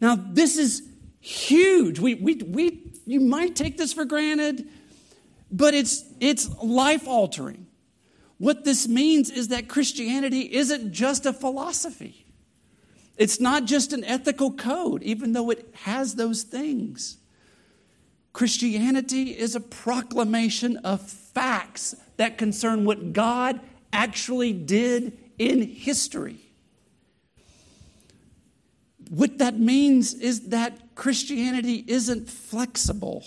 Now, 0.00 0.16
this 0.16 0.56
is 0.56 0.82
huge. 1.20 2.00
We, 2.00 2.14
we, 2.14 2.34
we, 2.34 2.92
you 3.06 3.20
might 3.20 3.54
take 3.54 3.78
this 3.78 3.92
for 3.92 4.04
granted, 4.04 4.68
but 5.50 5.74
it's, 5.74 6.04
it's 6.20 6.48
life 6.62 7.06
altering. 7.06 7.66
What 8.38 8.64
this 8.64 8.88
means 8.88 9.30
is 9.30 9.48
that 9.48 9.68
Christianity 9.68 10.52
isn't 10.52 10.92
just 10.92 11.26
a 11.26 11.32
philosophy. 11.32 12.21
It's 13.16 13.40
not 13.40 13.66
just 13.66 13.92
an 13.92 14.04
ethical 14.04 14.52
code, 14.52 15.02
even 15.02 15.32
though 15.32 15.50
it 15.50 15.68
has 15.82 16.14
those 16.14 16.42
things. 16.42 17.18
Christianity 18.32 19.38
is 19.38 19.54
a 19.54 19.60
proclamation 19.60 20.78
of 20.78 21.02
facts 21.02 21.94
that 22.16 22.38
concern 22.38 22.84
what 22.84 23.12
God 23.12 23.60
actually 23.92 24.52
did 24.52 25.18
in 25.38 25.62
history. 25.62 26.38
What 29.10 29.38
that 29.38 29.58
means 29.58 30.14
is 30.14 30.48
that 30.48 30.94
Christianity 30.94 31.84
isn't 31.86 32.30
flexible. 32.30 33.24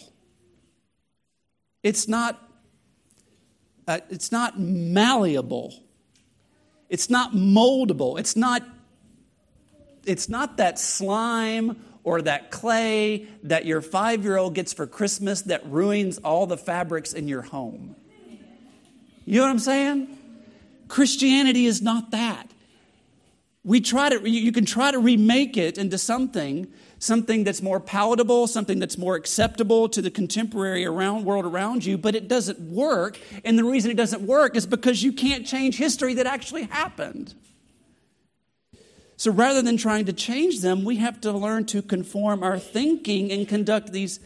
It's 1.84 2.08
not, 2.08 2.41
uh, 3.88 4.00
it's 4.10 4.32
not 4.32 4.60
malleable. 4.60 5.84
It's 6.89 7.10
not 7.12 7.34
moldable. 7.34 8.19
It's 8.19 8.36
not 8.36 8.63
it's 10.06 10.30
not 10.30 10.58
that 10.58 10.80
slime 10.80 11.84
or 12.04 12.22
that 12.22 12.52
clay 12.52 13.28
that 13.44 13.65
your 13.65 13.82
five 13.82 14.24
year 14.24 14.38
old 14.38 14.54
gets 14.54 14.74
for 14.74 14.86
Christmas 14.86 15.41
that 15.44 15.65
ruins 15.65 16.18
all 16.20 16.46
the 16.46 16.58
fabrics 16.58 17.13
in 17.13 17.28
your 17.28 17.41
home. 17.41 17.96
You 19.26 19.39
know 19.39 19.46
what 19.46 19.52
I'm 19.52 19.60
saying? 19.60 20.18
Christianity 20.88 21.65
is 21.65 21.82
not 21.82 22.12
that. 22.12 22.52
we 23.65 23.82
try 23.82 24.10
to, 24.10 24.30
you 24.30 24.52
can 24.52 24.63
try 24.65 24.91
to 24.91 25.00
remake 25.00 25.58
it 25.58 25.80
into 25.80 25.98
something, 25.98 26.68
something 27.00 27.44
that's 27.44 27.63
more 27.63 27.80
palatable, 27.80 28.46
something 28.46 28.78
that's 28.78 28.96
more 28.96 29.15
acceptable 29.15 29.89
to 29.89 30.04
the 30.04 30.12
contemporary 30.12 30.86
around, 30.86 31.26
world 31.26 31.46
around 31.46 31.84
you, 31.84 31.98
but 31.98 32.13
it 32.13 32.28
doesn't 32.28 32.60
work. 32.60 33.20
And 33.44 33.58
the 33.58 33.63
reason 33.63 33.89
it 33.89 33.98
doesn't 33.98 34.22
work 34.22 34.56
is 34.56 34.68
because 34.68 35.02
you 35.02 35.12
can't 35.12 35.48
change 35.48 35.78
history 35.78 36.13
that 36.13 36.28
actually 36.28 36.63
happened. 36.65 37.34
So 39.17 39.32
rather 39.32 39.62
than 39.62 39.78
trying 39.78 40.06
to 40.06 40.13
change 40.13 40.62
them, 40.62 40.84
we 40.84 40.97
have 40.97 41.21
to 41.21 41.32
learn 41.32 41.65
to 41.67 41.82
conform 41.82 42.43
our 42.43 42.60
thinking 42.60 43.32
and 43.32 43.47
conduct 43.47 43.91
these 43.91 44.19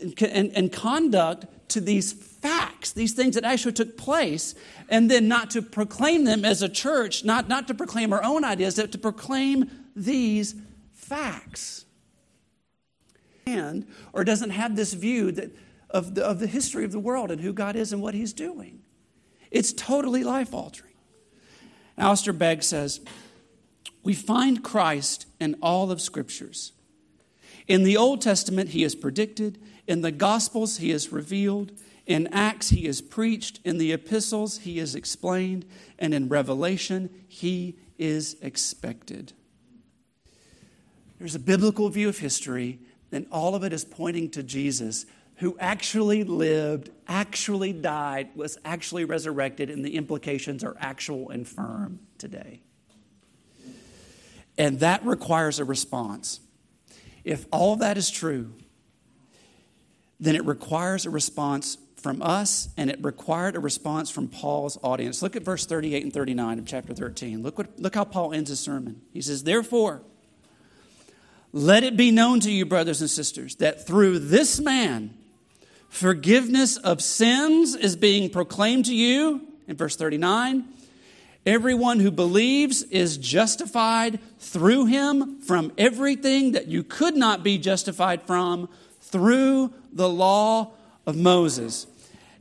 and, 0.00 0.52
and 0.54 0.72
conduct 0.72 1.46
to 1.70 1.80
these 1.80 2.12
facts, 2.12 2.92
these 2.92 3.12
things 3.12 3.34
that 3.34 3.44
actually 3.44 3.72
took 3.72 3.96
place, 3.96 4.54
and 4.88 5.10
then 5.10 5.28
not 5.28 5.50
to 5.50 5.62
proclaim 5.62 6.24
them 6.24 6.44
as 6.44 6.62
a 6.62 6.68
church, 6.68 7.24
not, 7.24 7.48
not 7.48 7.68
to 7.68 7.74
proclaim 7.74 8.12
our 8.12 8.22
own 8.22 8.44
ideas, 8.44 8.76
but 8.76 8.92
to 8.92 8.98
proclaim 8.98 9.70
these 9.94 10.54
facts. 10.92 11.84
And, 13.46 13.86
or 14.12 14.24
doesn't 14.24 14.50
have 14.50 14.76
this 14.76 14.92
view 14.92 15.32
that, 15.32 15.50
of, 15.88 16.14
the, 16.14 16.24
of 16.24 16.38
the 16.38 16.46
history 16.46 16.84
of 16.84 16.92
the 16.92 17.00
world 17.00 17.30
and 17.30 17.40
who 17.40 17.52
God 17.52 17.76
is 17.76 17.92
and 17.92 18.00
what 18.00 18.14
He's 18.14 18.32
doing. 18.32 18.80
It's 19.50 19.72
totally 19.72 20.22
life 20.22 20.54
altering. 20.54 20.92
Alistair 21.98 22.32
Begg 22.32 22.62
says, 22.62 23.00
We 24.02 24.14
find 24.14 24.64
Christ 24.64 25.26
in 25.38 25.56
all 25.60 25.90
of 25.90 26.00
Scriptures. 26.00 26.72
In 27.66 27.84
the 27.84 27.96
Old 27.96 28.22
Testament, 28.22 28.70
He 28.70 28.82
is 28.84 28.94
predicted. 28.94 29.58
In 29.86 30.00
the 30.00 30.12
Gospels, 30.12 30.78
He 30.78 30.90
is 30.90 31.12
revealed. 31.12 31.72
In 32.10 32.26
Acts, 32.32 32.70
he 32.70 32.86
is 32.86 33.00
preached. 33.00 33.60
In 33.64 33.78
the 33.78 33.92
epistles, 33.92 34.58
he 34.58 34.80
is 34.80 34.96
explained. 34.96 35.64
And 35.96 36.12
in 36.12 36.28
Revelation, 36.28 37.08
he 37.28 37.76
is 37.98 38.36
expected. 38.42 39.32
There's 41.20 41.36
a 41.36 41.38
biblical 41.38 41.88
view 41.88 42.08
of 42.08 42.18
history, 42.18 42.80
and 43.12 43.26
all 43.30 43.54
of 43.54 43.62
it 43.62 43.72
is 43.72 43.84
pointing 43.84 44.30
to 44.30 44.42
Jesus, 44.42 45.06
who 45.36 45.56
actually 45.60 46.24
lived, 46.24 46.90
actually 47.06 47.72
died, 47.72 48.30
was 48.34 48.58
actually 48.64 49.04
resurrected, 49.04 49.70
and 49.70 49.84
the 49.84 49.94
implications 49.94 50.64
are 50.64 50.76
actual 50.80 51.30
and 51.30 51.46
firm 51.46 52.00
today. 52.18 52.60
And 54.60 54.80
that 54.80 55.02
requires 55.06 55.58
a 55.58 55.64
response. 55.64 56.38
If 57.24 57.46
all 57.50 57.76
that 57.76 57.96
is 57.96 58.10
true, 58.10 58.52
then 60.20 60.36
it 60.36 60.44
requires 60.44 61.06
a 61.06 61.10
response 61.10 61.78
from 61.96 62.20
us, 62.20 62.68
and 62.76 62.90
it 62.90 63.02
required 63.02 63.56
a 63.56 63.58
response 63.58 64.10
from 64.10 64.28
Paul's 64.28 64.76
audience. 64.82 65.22
Look 65.22 65.34
at 65.34 65.44
verse 65.44 65.64
38 65.64 66.02
and 66.02 66.12
39 66.12 66.58
of 66.58 66.66
chapter 66.66 66.92
13. 66.92 67.42
Look, 67.42 67.56
what, 67.56 67.80
look 67.80 67.94
how 67.94 68.04
Paul 68.04 68.34
ends 68.34 68.50
his 68.50 68.60
sermon. 68.60 69.00
He 69.14 69.22
says, 69.22 69.44
Therefore, 69.44 70.02
let 71.54 71.82
it 71.82 71.96
be 71.96 72.10
known 72.10 72.40
to 72.40 72.50
you, 72.50 72.66
brothers 72.66 73.00
and 73.00 73.08
sisters, 73.08 73.54
that 73.56 73.86
through 73.86 74.18
this 74.18 74.60
man, 74.60 75.14
forgiveness 75.88 76.76
of 76.76 77.00
sins 77.00 77.74
is 77.74 77.96
being 77.96 78.28
proclaimed 78.28 78.84
to 78.84 78.94
you. 78.94 79.40
In 79.66 79.78
verse 79.78 79.96
39, 79.96 80.68
everyone 81.46 82.00
who 82.00 82.10
believes 82.10 82.82
is 82.82 83.16
justified 83.16 84.18
through 84.38 84.86
him 84.86 85.40
from 85.40 85.72
everything 85.78 86.52
that 86.52 86.66
you 86.66 86.82
could 86.82 87.16
not 87.16 87.42
be 87.42 87.58
justified 87.58 88.22
from 88.22 88.68
through 89.00 89.72
the 89.92 90.08
law 90.08 90.72
of 91.06 91.16
Moses. 91.16 91.86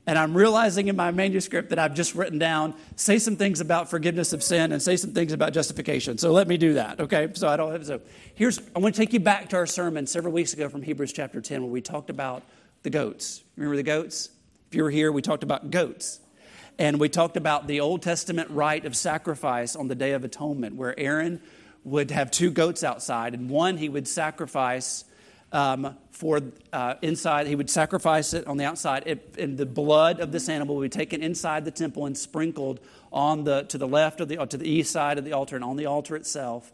And 0.09 0.17
I'm 0.17 0.35
realizing 0.35 0.87
in 0.87 0.95
my 0.95 1.11
manuscript 1.11 1.69
that 1.69 1.77
I've 1.77 1.93
just 1.93 2.15
written 2.15 2.39
down, 2.39 2.73
say 2.95 3.19
some 3.19 3.35
things 3.35 3.61
about 3.61 3.91
forgiveness 3.91 4.33
of 4.33 4.41
sin 4.41 4.71
and 4.71 4.81
say 4.81 4.95
some 4.95 5.11
things 5.11 5.33
about 5.33 5.53
justification. 5.53 6.17
So 6.17 6.31
let 6.31 6.47
me 6.47 6.57
do 6.57 6.73
that, 6.73 6.99
okay? 6.99 7.29
So 7.33 7.47
I 7.47 7.55
don't 7.57 7.71
have, 7.71 7.85
so 7.85 8.01
here's, 8.33 8.59
I 8.75 8.79
want 8.79 8.95
to 8.95 9.01
take 9.01 9.13
you 9.13 9.19
back 9.19 9.49
to 9.49 9.57
our 9.57 9.67
sermon 9.67 10.07
several 10.07 10.33
weeks 10.33 10.53
ago 10.53 10.67
from 10.67 10.81
Hebrews 10.81 11.13
chapter 11.13 11.41
10 11.41 11.61
where 11.61 11.71
we 11.71 11.81
talked 11.81 12.09
about 12.09 12.41
the 12.81 12.89
goats. 12.89 13.43
Remember 13.55 13.75
the 13.75 13.83
goats? 13.83 14.29
If 14.69 14.75
you 14.75 14.83
were 14.83 14.89
here, 14.89 15.11
we 15.11 15.21
talked 15.21 15.43
about 15.43 15.69
goats. 15.69 16.19
And 16.79 16.97
we 16.97 17.09
talked 17.09 17.35
about 17.35 17.67
the 17.67 17.81
Old 17.81 18.01
Testament 18.01 18.49
rite 18.51 18.85
of 18.85 18.95
sacrifice 18.95 19.75
on 19.75 19.89
the 19.89 19.95
Day 19.95 20.13
of 20.13 20.23
Atonement 20.23 20.75
where 20.75 20.97
Aaron 20.97 21.41
would 21.83 22.09
have 22.09 22.31
two 22.31 22.51
goats 22.51 22.85
outside 22.85 23.33
and 23.33 23.49
one 23.49 23.75
he 23.75 23.89
would 23.89 24.07
sacrifice 24.07 25.03
um, 25.51 25.97
for 26.11 26.39
uh, 26.71 26.93
inside. 27.01 27.47
He 27.47 27.55
would 27.55 27.69
sacrifice 27.69 28.33
it 28.33 28.47
on 28.47 28.55
the 28.55 28.63
outside, 28.63 29.03
it, 29.05 29.35
and 29.37 29.57
the 29.57 29.65
blood 29.65 30.21
of 30.21 30.31
this 30.31 30.47
animal 30.47 30.77
would 30.77 30.89
be 30.89 30.97
taken 30.97 31.21
inside 31.21 31.65
the 31.65 31.71
temple 31.71 32.05
and 32.05 32.17
sprinkled 32.17 32.79
on 33.11 33.43
the 33.43 33.63
to 33.63 33.77
the 33.77 33.87
left 33.87 34.21
of 34.21 34.29
the 34.29 34.37
to 34.45 34.55
the 34.55 34.69
east 34.69 34.91
side 34.93 35.17
of 35.17 35.25
the 35.25 35.33
altar 35.33 35.57
and 35.57 35.65
on 35.65 35.75
the 35.75 35.85
altar 35.85 36.15
itself. 36.15 36.71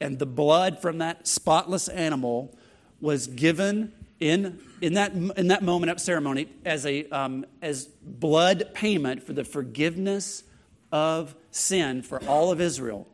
And 0.00 0.20
the 0.20 0.26
blood 0.26 0.80
from 0.80 0.98
that 0.98 1.26
spotless 1.26 1.88
animal 1.88 2.56
was 3.00 3.26
given 3.26 3.94
in, 4.20 4.60
in, 4.80 4.94
that, 4.94 5.12
in 5.12 5.48
that 5.48 5.62
moment 5.62 5.90
of 5.90 6.00
ceremony 6.00 6.48
as, 6.64 6.86
a, 6.86 7.08
um, 7.08 7.46
as 7.62 7.86
blood 7.86 8.70
payment 8.74 9.22
for 9.22 9.32
the 9.32 9.44
forgiveness 9.44 10.44
of 10.92 11.34
sin 11.50 12.02
for 12.02 12.22
all 12.24 12.52
of 12.52 12.60
Israel 12.60 13.06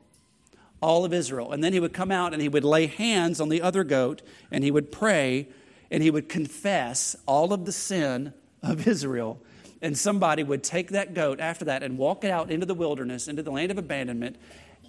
all 0.82 1.04
of 1.04 1.12
Israel. 1.12 1.52
And 1.52 1.64
then 1.64 1.72
he 1.72 1.80
would 1.80 1.92
come 1.92 2.10
out 2.10 2.32
and 2.32 2.42
he 2.42 2.48
would 2.48 2.64
lay 2.64 2.86
hands 2.86 3.40
on 3.40 3.48
the 3.48 3.62
other 3.62 3.84
goat 3.84 4.22
and 4.50 4.62
he 4.62 4.70
would 4.70 4.92
pray 4.92 5.48
and 5.90 6.02
he 6.02 6.10
would 6.10 6.28
confess 6.28 7.16
all 7.26 7.52
of 7.52 7.64
the 7.64 7.72
sin 7.72 8.32
of 8.62 8.86
Israel. 8.86 9.40
And 9.82 9.96
somebody 9.96 10.42
would 10.42 10.62
take 10.62 10.90
that 10.90 11.14
goat 11.14 11.40
after 11.40 11.64
that 11.66 11.82
and 11.82 11.98
walk 11.98 12.24
it 12.24 12.30
out 12.30 12.50
into 12.50 12.66
the 12.66 12.74
wilderness, 12.74 13.28
into 13.28 13.42
the 13.42 13.50
land 13.50 13.70
of 13.70 13.78
abandonment, 13.78 14.36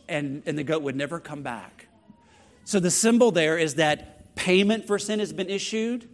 and, 0.07 0.43
and 0.45 0.57
the 0.57 0.63
goat 0.63 0.81
would 0.81 0.95
never 0.95 1.19
come 1.19 1.43
back. 1.43 1.87
So 2.63 2.79
the 2.79 2.91
symbol 2.91 3.31
there 3.31 3.57
is 3.57 3.75
that 3.75 4.16
payment 4.37 4.87
for 4.87 4.97
sin 4.97 5.19
has 5.19 5.33
been 5.33 5.49
issued 5.49 6.07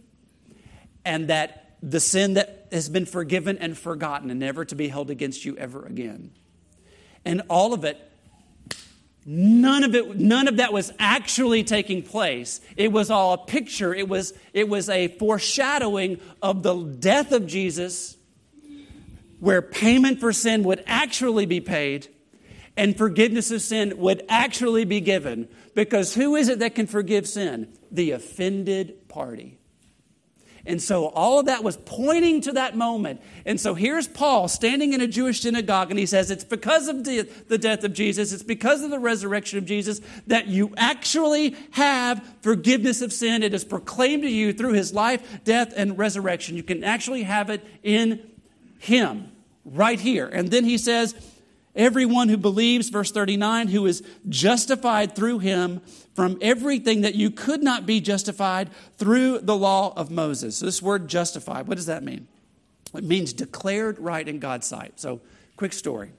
and 1.04 1.28
that 1.28 1.76
the 1.82 2.00
sin 2.00 2.34
that 2.34 2.66
has 2.72 2.88
been 2.88 3.06
forgiven 3.06 3.58
and 3.58 3.78
forgotten 3.78 4.30
and 4.30 4.40
never 4.40 4.64
to 4.64 4.74
be 4.74 4.88
held 4.88 5.10
against 5.10 5.44
you 5.44 5.56
ever 5.56 5.84
again. 5.84 6.32
And 7.24 7.42
all 7.48 7.72
of 7.72 7.84
it 7.84 8.00
None 9.26 9.84
of 9.84 9.94
it, 9.94 10.18
none 10.18 10.48
of 10.48 10.58
that 10.58 10.70
was 10.70 10.92
actually 10.98 11.64
taking 11.64 12.02
place. 12.02 12.60
It 12.76 12.92
was 12.92 13.10
all 13.10 13.32
a 13.32 13.38
picture. 13.38 13.94
It 13.94 14.06
was, 14.06 14.34
it 14.52 14.68
was 14.68 14.90
a 14.90 15.08
foreshadowing 15.08 16.20
of 16.42 16.62
the 16.62 16.74
death 16.74 17.32
of 17.32 17.46
Jesus, 17.46 18.18
where 19.40 19.62
payment 19.62 20.20
for 20.20 20.30
sin 20.30 20.62
would 20.64 20.84
actually 20.86 21.46
be 21.46 21.60
paid 21.60 22.08
and 22.76 22.96
forgiveness 22.96 23.50
of 23.50 23.62
sin 23.62 23.96
would 23.98 24.24
actually 24.28 24.84
be 24.84 25.00
given. 25.00 25.48
Because 25.74 26.14
who 26.14 26.36
is 26.36 26.48
it 26.48 26.58
that 26.58 26.74
can 26.74 26.86
forgive 26.86 27.28
sin? 27.28 27.68
The 27.94 28.10
offended 28.10 29.08
party. 29.08 29.58
And 30.66 30.80
so 30.80 31.08
all 31.08 31.40
of 31.40 31.46
that 31.46 31.62
was 31.62 31.76
pointing 31.76 32.40
to 32.42 32.52
that 32.52 32.74
moment. 32.74 33.20
And 33.44 33.60
so 33.60 33.74
here's 33.74 34.08
Paul 34.08 34.48
standing 34.48 34.94
in 34.94 35.00
a 35.02 35.06
Jewish 35.06 35.40
synagogue, 35.40 35.90
and 35.90 35.98
he 35.98 36.06
says, 36.06 36.30
It's 36.30 36.44
because 36.44 36.88
of 36.88 37.04
the, 37.04 37.28
the 37.48 37.58
death 37.58 37.84
of 37.84 37.92
Jesus, 37.92 38.32
it's 38.32 38.42
because 38.42 38.82
of 38.82 38.90
the 38.90 38.98
resurrection 38.98 39.58
of 39.58 39.66
Jesus 39.66 40.00
that 40.26 40.46
you 40.46 40.72
actually 40.76 41.54
have 41.72 42.26
forgiveness 42.40 43.02
of 43.02 43.12
sin. 43.12 43.42
It 43.42 43.52
is 43.52 43.64
proclaimed 43.64 44.22
to 44.22 44.30
you 44.30 44.54
through 44.54 44.72
his 44.72 44.94
life, 44.94 45.44
death, 45.44 45.74
and 45.76 45.98
resurrection. 45.98 46.56
You 46.56 46.62
can 46.62 46.82
actually 46.82 47.24
have 47.24 47.50
it 47.50 47.62
in 47.82 48.30
him 48.78 49.30
right 49.66 50.00
here. 50.00 50.28
And 50.28 50.50
then 50.50 50.64
he 50.64 50.78
says, 50.78 51.14
Everyone 51.76 52.28
who 52.28 52.36
believes, 52.36 52.88
verse 52.88 53.10
39, 53.10 53.68
who 53.68 53.86
is 53.86 54.02
justified 54.28 55.16
through 55.16 55.40
him 55.40 55.80
from 56.14 56.38
everything 56.40 57.00
that 57.00 57.16
you 57.16 57.30
could 57.30 57.62
not 57.62 57.84
be 57.84 58.00
justified 58.00 58.70
through 58.96 59.40
the 59.40 59.56
law 59.56 59.92
of 59.96 60.10
Moses. 60.10 60.58
So 60.58 60.66
this 60.66 60.80
word 60.80 61.08
justified, 61.08 61.66
what 61.66 61.76
does 61.76 61.86
that 61.86 62.04
mean? 62.04 62.28
It 62.94 63.02
means 63.02 63.32
declared 63.32 63.98
right 63.98 64.26
in 64.26 64.38
God's 64.38 64.68
sight. 64.68 65.00
So, 65.00 65.20
quick 65.56 65.72
story. 65.72 66.12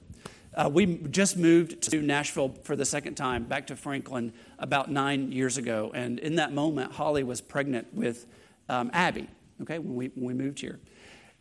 Uh, 0.54 0.70
we 0.72 0.98
just 1.10 1.38
moved 1.38 1.82
to 1.84 2.02
Nashville 2.02 2.56
for 2.63 2.76
the 2.76 2.86
second 2.86 3.15
time, 3.15 3.44
back 3.44 3.68
to 3.68 3.76
Franklin, 3.76 4.34
about 4.60 4.89
nine 4.89 5.32
years 5.32 5.58
ago. 5.58 5.91
And 5.94 6.20
in 6.20 6.36
that 6.36 6.54
moment, 6.54 6.94
Holly 6.94 7.24
was 7.24 7.41
pregnant 7.41 7.94
with 7.94 8.26
um, 8.70 8.89
Abby, 8.94 9.28
okay, 9.62 9.80
when 9.80 9.96
we, 9.96 10.08
when 10.15 10.38
we 10.38 10.44
moved 10.44 10.60
here. 10.60 10.80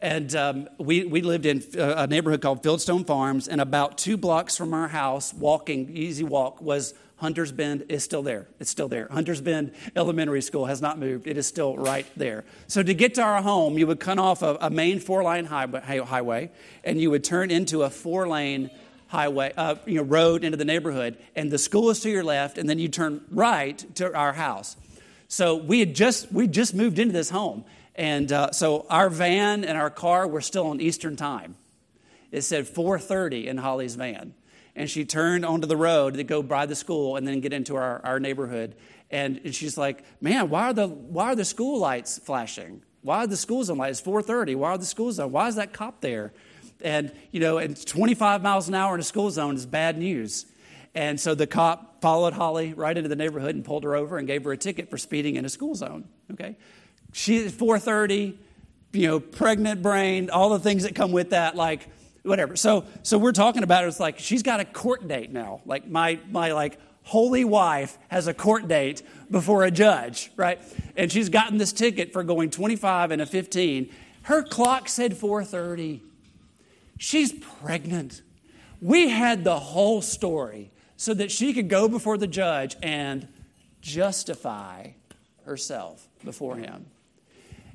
And 0.05 0.37
um, 0.37 0.69
we, 0.77 1.05
we 1.05 1.23
lived 1.23 1.47
in 1.47 1.65
uh, 1.79 1.95
a 1.97 2.07
neighborhood 2.07 2.43
called 2.43 2.63
Fieldstone 2.63 3.07
Farms, 3.07 3.49
and 3.49 3.59
about 3.59 3.97
two 3.97 4.19
blocks 4.19 4.55
from 4.55 4.75
our 4.75 4.87
house, 4.87 5.33
walking, 5.33 5.97
easy 5.97 6.23
walk, 6.23 6.61
was 6.61 6.93
Hunters 7.17 7.53
Bend 7.53 7.87
is 7.89 8.05
still 8.05 8.23
there. 8.23 8.47
It's 8.61 8.69
still 8.69 8.89
there. 8.89 9.09
Hunters 9.11 9.41
Bend 9.41 9.73
Elementary 9.97 10.43
School 10.43 10.67
has 10.67 10.83
not 10.83 10.99
moved. 10.99 11.27
It 11.27 11.39
is 11.39 11.47
still 11.47 11.79
right 11.79 12.05
there. 12.19 12.45
So 12.67 12.83
to 12.83 12.93
get 12.93 13.15
to 13.15 13.23
our 13.23 13.41
home, 13.41 13.79
you 13.79 13.87
would 13.87 13.99
cut 13.99 14.19
off 14.19 14.43
a, 14.43 14.59
a 14.61 14.69
main 14.69 15.01
four-lane 15.01 15.47
highway, 15.47 15.81
highway, 15.81 16.51
and 16.85 17.01
you 17.01 17.11
would 17.11 17.25
turn 17.25 17.51
into 17.51 17.83
a 17.85 17.89
four-lane 17.89 18.69
highway, 19.07 19.55
uh, 19.57 19.77
you 19.87 19.95
know, 19.95 20.03
road 20.03 20.45
into 20.45 20.59
the 20.59 20.67
neighborhood, 20.67 21.17
and 21.35 21.51
the 21.51 21.57
school 21.57 21.89
is 21.89 22.01
to 22.01 22.11
your 22.11 22.25
left, 22.25 22.59
and 22.59 22.69
then 22.69 22.79
you 22.79 22.89
turn 22.89 23.23
right 23.31 23.83
to 23.95 24.15
our 24.15 24.35
house. 24.35 24.77
So 25.29 25.57
we 25.57 25.81
had 25.81 25.95
just 25.95 26.31
we 26.31 26.47
just 26.47 26.75
moved 26.75 26.99
into 26.99 27.15
this 27.15 27.31
home, 27.31 27.65
and 27.95 28.33
uh, 28.33 28.53
so 28.53 28.87
our 28.91 29.09
van 29.09 29.65
and 29.65 29.79
our 29.79 29.91
car 29.91 30.27
were 30.27 30.41
still 30.41 30.67
on 30.67 30.81
Eastern 30.81 31.17
time. 31.17 31.57
It 32.31 32.43
said 32.43 32.67
4:30 32.67 33.47
in 33.47 33.59
Holly's 33.59 33.95
van. 33.95 34.35
and 34.77 34.91
she 34.91 35.05
turned 35.05 35.45
onto 35.45 35.69
the 35.69 35.77
road 35.77 36.15
to 36.15 36.25
go 36.25 36.43
by 36.43 36.67
the 36.67 36.75
school 36.75 37.17
and 37.17 37.27
then 37.29 37.41
get 37.41 37.53
into 37.53 37.77
our, 37.77 38.01
our 38.05 38.19
neighborhood. 38.19 38.75
And, 39.11 39.41
and 39.45 39.55
she's 39.55 39.79
like, 39.79 40.03
man, 40.21 40.51
why 40.51 40.71
are, 40.71 40.73
the, 40.73 40.89
why 40.89 41.27
are 41.27 41.37
the 41.37 41.45
school 41.45 41.79
lights 41.79 42.19
flashing? 42.19 42.83
Why 43.03 43.19
are 43.19 43.27
the 43.27 43.37
school 43.37 43.63
zone 43.63 43.79
lights? 43.79 44.01
It's 44.01 44.09
4.30. 44.09 44.57
Why 44.57 44.71
are 44.71 44.79
the 44.79 44.85
school 44.85 45.13
zone? 45.13 45.31
Why 45.31 45.47
is 45.47 45.55
that 45.55 45.73
cop 45.73 46.01
there? 46.01 46.33
And, 46.81 47.13
you 47.31 47.39
know, 47.39 47.59
and 47.59 47.87
25 47.87 48.43
miles 48.43 48.67
an 48.67 48.75
hour 48.75 48.95
in 48.95 49.01
a 49.01 49.05
school 49.05 49.31
zone 49.31 49.55
is 49.55 49.67
bad 49.67 49.99
news. 49.99 50.47
And 50.95 51.21
so 51.21 51.35
the 51.35 51.47
cop 51.47 52.01
followed 52.01 52.33
Holly 52.33 52.73
right 52.73 52.97
into 52.97 53.09
the 53.09 53.17
neighborhood 53.17 53.55
and 53.55 53.65
pulled 53.65 53.85
her 53.85 53.95
over 53.95 54.19
and 54.19 54.27
gave 54.27 54.45
her 54.45 54.53
a 54.53 54.57
ticket 54.57 54.91
for 54.91 54.99
speeding 54.99 55.37
in 55.37 55.45
a 55.45 55.49
school 55.49 55.75
zone. 55.75 56.09
Okay? 56.33 56.57
She's 57.17 57.53
4.30, 57.53 58.35
you 58.93 59.07
know, 59.07 59.21
pregnant 59.21 59.83
brain, 59.83 60.31
all 60.31 60.51
the 60.51 60.59
things 60.59 60.83
that 60.83 60.97
come 60.97 61.13
with 61.13 61.31
that, 61.31 61.55
like, 61.55 61.89
whatever. 62.25 62.57
So, 62.57 62.87
so 63.05 63.19
we're 63.19 63.31
talking 63.31 63.63
about 63.63 63.85
it. 63.85 63.87
It's 63.87 64.01
like 64.01 64.19
she's 64.19 64.43
got 64.43 64.59
a 64.59 64.65
court 64.65 65.07
date 65.07 65.31
now. 65.31 65.61
Like 65.65 65.87
my 65.87 66.19
my 66.29 66.53
like 66.53 66.77
holy 67.03 67.45
wife 67.45 67.99
has 68.09 68.27
a 68.27 68.35
court 68.35 68.67
date 68.67 69.03
before 69.31 69.63
a 69.63 69.71
judge, 69.71 70.33
right? 70.37 70.59
And 70.97 71.13
she's 71.13 71.29
gotten 71.29 71.59
this 71.59 71.73
ticket 71.73 72.13
for 72.13 72.25
going 72.25 72.51
25 72.51 73.13
and 73.13 73.23
a 73.23 73.27
15. 73.27 73.93
Her 74.23 74.43
clock 74.43 74.89
said 74.89 75.13
4:30. 75.13 76.01
She's 76.99 77.33
pregnant. 77.33 78.23
We 78.81 79.09
had 79.11 79.45
the 79.45 79.59
whole 79.59 80.03
story 80.03 80.73
so 80.97 81.15
that 81.15 81.31
she 81.31 81.53
could 81.53 81.69
go 81.69 81.89
before 81.89 82.19
the 82.19 82.27
judge 82.27 82.77
and 82.83 83.29
justify 83.81 84.89
herself 85.45 86.09
before 86.25 86.57
him. 86.57 86.87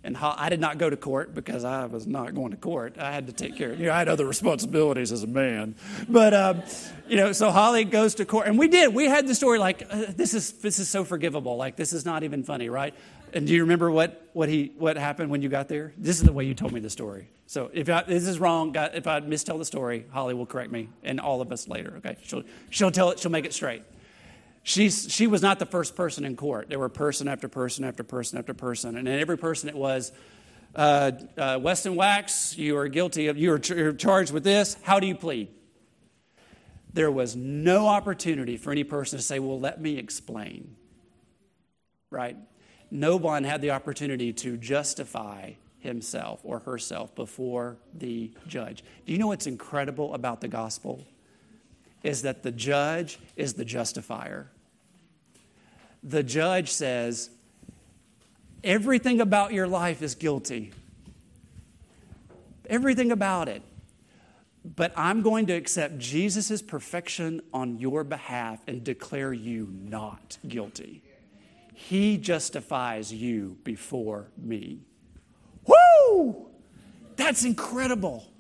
And 0.02 0.16
I 0.16 0.48
did 0.48 0.62
not 0.62 0.78
go 0.78 0.90
to 0.90 0.96
court 0.96 1.36
because 1.36 1.66
I 1.66 1.86
was 1.86 2.08
not 2.08 2.34
going 2.34 2.52
to 2.52 2.58
court. 2.58 2.98
I 2.98 3.12
had 3.12 3.28
to 3.28 3.34
take 3.34 3.58
care 3.58 3.72
of, 3.72 3.80
you 3.80 3.88
know, 3.88 3.94
I 3.94 4.00
had 4.00 4.08
other 4.08 4.26
responsibilities 4.26 5.12
as 5.12 5.24
a 5.24 5.28
man. 5.28 5.76
But, 6.08 6.34
um, 6.34 6.64
you 7.10 7.18
know, 7.18 7.34
so 7.34 7.52
Holly 7.52 7.84
goes 7.84 8.16
to 8.16 8.26
court. 8.26 8.48
And 8.48 8.58
we 8.58 8.70
did. 8.70 8.94
We 8.94 9.06
had 9.06 9.28
the 9.28 9.36
story 9.36 9.60
like, 9.60 9.86
uh, 9.90 10.06
this, 10.16 10.34
is, 10.34 10.54
this 10.54 10.80
is 10.80 10.88
so 10.88 11.04
forgivable. 11.04 11.58
Like, 11.58 11.76
this 11.76 11.92
is 11.92 12.06
not 12.06 12.24
even 12.24 12.44
funny, 12.44 12.70
right? 12.70 12.94
And 13.34 13.46
do 13.46 13.54
you 13.54 13.62
remember 13.62 13.92
what, 13.92 14.30
what, 14.32 14.48
he, 14.48 14.72
what 14.78 14.96
happened 14.96 15.32
when 15.32 15.42
you 15.42 15.50
got 15.50 15.68
there? 15.68 15.94
This 15.98 16.18
is 16.18 16.24
the 16.24 16.34
way 16.34 16.46
you 16.46 16.54
told 16.54 16.72
me 16.72 16.80
the 16.80 16.90
story. 16.90 17.28
So 17.46 17.70
if 17.74 17.90
I, 17.90 18.04
this 18.04 18.26
is 18.26 18.40
wrong, 18.40 18.74
if 18.76 19.06
I 19.06 19.20
mistell 19.20 19.58
the 19.58 19.66
story, 19.66 20.06
Holly 20.12 20.34
will 20.34 20.46
correct 20.46 20.72
me 20.72 20.90
and 21.04 21.20
all 21.20 21.42
of 21.42 21.52
us 21.52 21.68
later, 21.68 21.96
okay? 21.98 22.16
She'll, 22.24 22.44
she'll 22.70 22.92
tell 22.92 23.10
it, 23.12 23.20
she'll 23.20 23.32
make 23.32 23.46
it 23.46 23.54
straight. 23.54 23.84
She's, 24.70 25.12
she 25.12 25.26
was 25.26 25.42
not 25.42 25.58
the 25.58 25.66
first 25.66 25.96
person 25.96 26.24
in 26.24 26.36
court. 26.36 26.70
There 26.70 26.78
were 26.78 26.90
person 26.90 27.28
after 27.28 27.48
person 27.48 27.84
after 27.84 28.04
person 28.04 28.38
after 28.38 28.54
person. 28.54 28.98
And 28.98 29.08
in 29.08 29.20
every 29.20 29.36
person 29.36 29.68
it 29.68 29.74
was, 29.74 30.12
uh, 30.76 31.12
uh, 31.36 31.58
Weston 31.60 31.96
Wax, 31.96 32.56
you 32.56 32.78
are 32.78 32.88
guilty 32.88 33.30
of, 33.30 33.38
you 33.40 33.52
are 33.54 33.58
ch- 33.58 34.00
charged 34.00 34.32
with 34.32 34.44
this. 34.44 34.78
How 34.84 35.00
do 35.00 35.08
you 35.08 35.16
plead? 35.16 35.48
There 36.94 37.10
was 37.10 37.36
no 37.36 37.88
opportunity 37.88 38.58
for 38.58 38.70
any 38.72 38.84
person 38.84 39.18
to 39.18 39.24
say, 39.24 39.40
well, 39.40 39.60
let 39.60 39.82
me 39.82 39.98
explain. 39.98 40.76
Right? 42.12 42.38
No 42.92 43.16
one 43.16 43.46
had 43.46 43.64
the 43.64 43.72
opportunity 43.72 44.34
to 44.34 44.56
justify 44.56 45.54
himself 45.80 46.42
or 46.44 46.60
herself 46.60 47.16
before 47.16 47.78
the 47.96 48.32
judge. 48.48 48.84
Do 49.08 49.14
you 49.14 49.18
know 49.18 49.30
what's 49.30 49.48
incredible 49.48 50.14
about 50.14 50.42
the 50.42 50.48
gospel? 50.48 51.08
Is 52.04 52.22
that 52.22 52.44
the 52.44 52.52
judge 52.52 53.18
is 53.36 53.56
the 53.56 53.66
justifier 53.66 54.52
the 56.04 56.24
judge 56.24 56.70
says, 56.70 57.30
everything 58.64 59.22
about 59.22 59.54
your 59.54 59.68
life 59.68 60.02
is 60.02 60.16
guilty. 60.16 60.72
Everything 62.70 63.12
about 63.12 63.50
it. 63.50 63.62
But 64.64 64.94
I'm 64.96 65.22
going 65.22 65.46
to 65.48 65.54
accept 65.54 65.98
Jesus' 65.98 66.62
perfection 66.62 67.42
on 67.54 67.80
your 67.80 68.04
behalf 68.04 68.60
and 68.68 68.84
declare 68.84 69.34
you 69.34 69.70
not 69.72 70.38
guilty. 70.48 71.02
He 71.74 72.18
justifies 72.18 73.14
you 73.14 73.58
before 73.64 74.28
me. 74.38 74.82
Woo! 75.66 76.48
That's 77.16 77.46
incredible. 77.46 78.32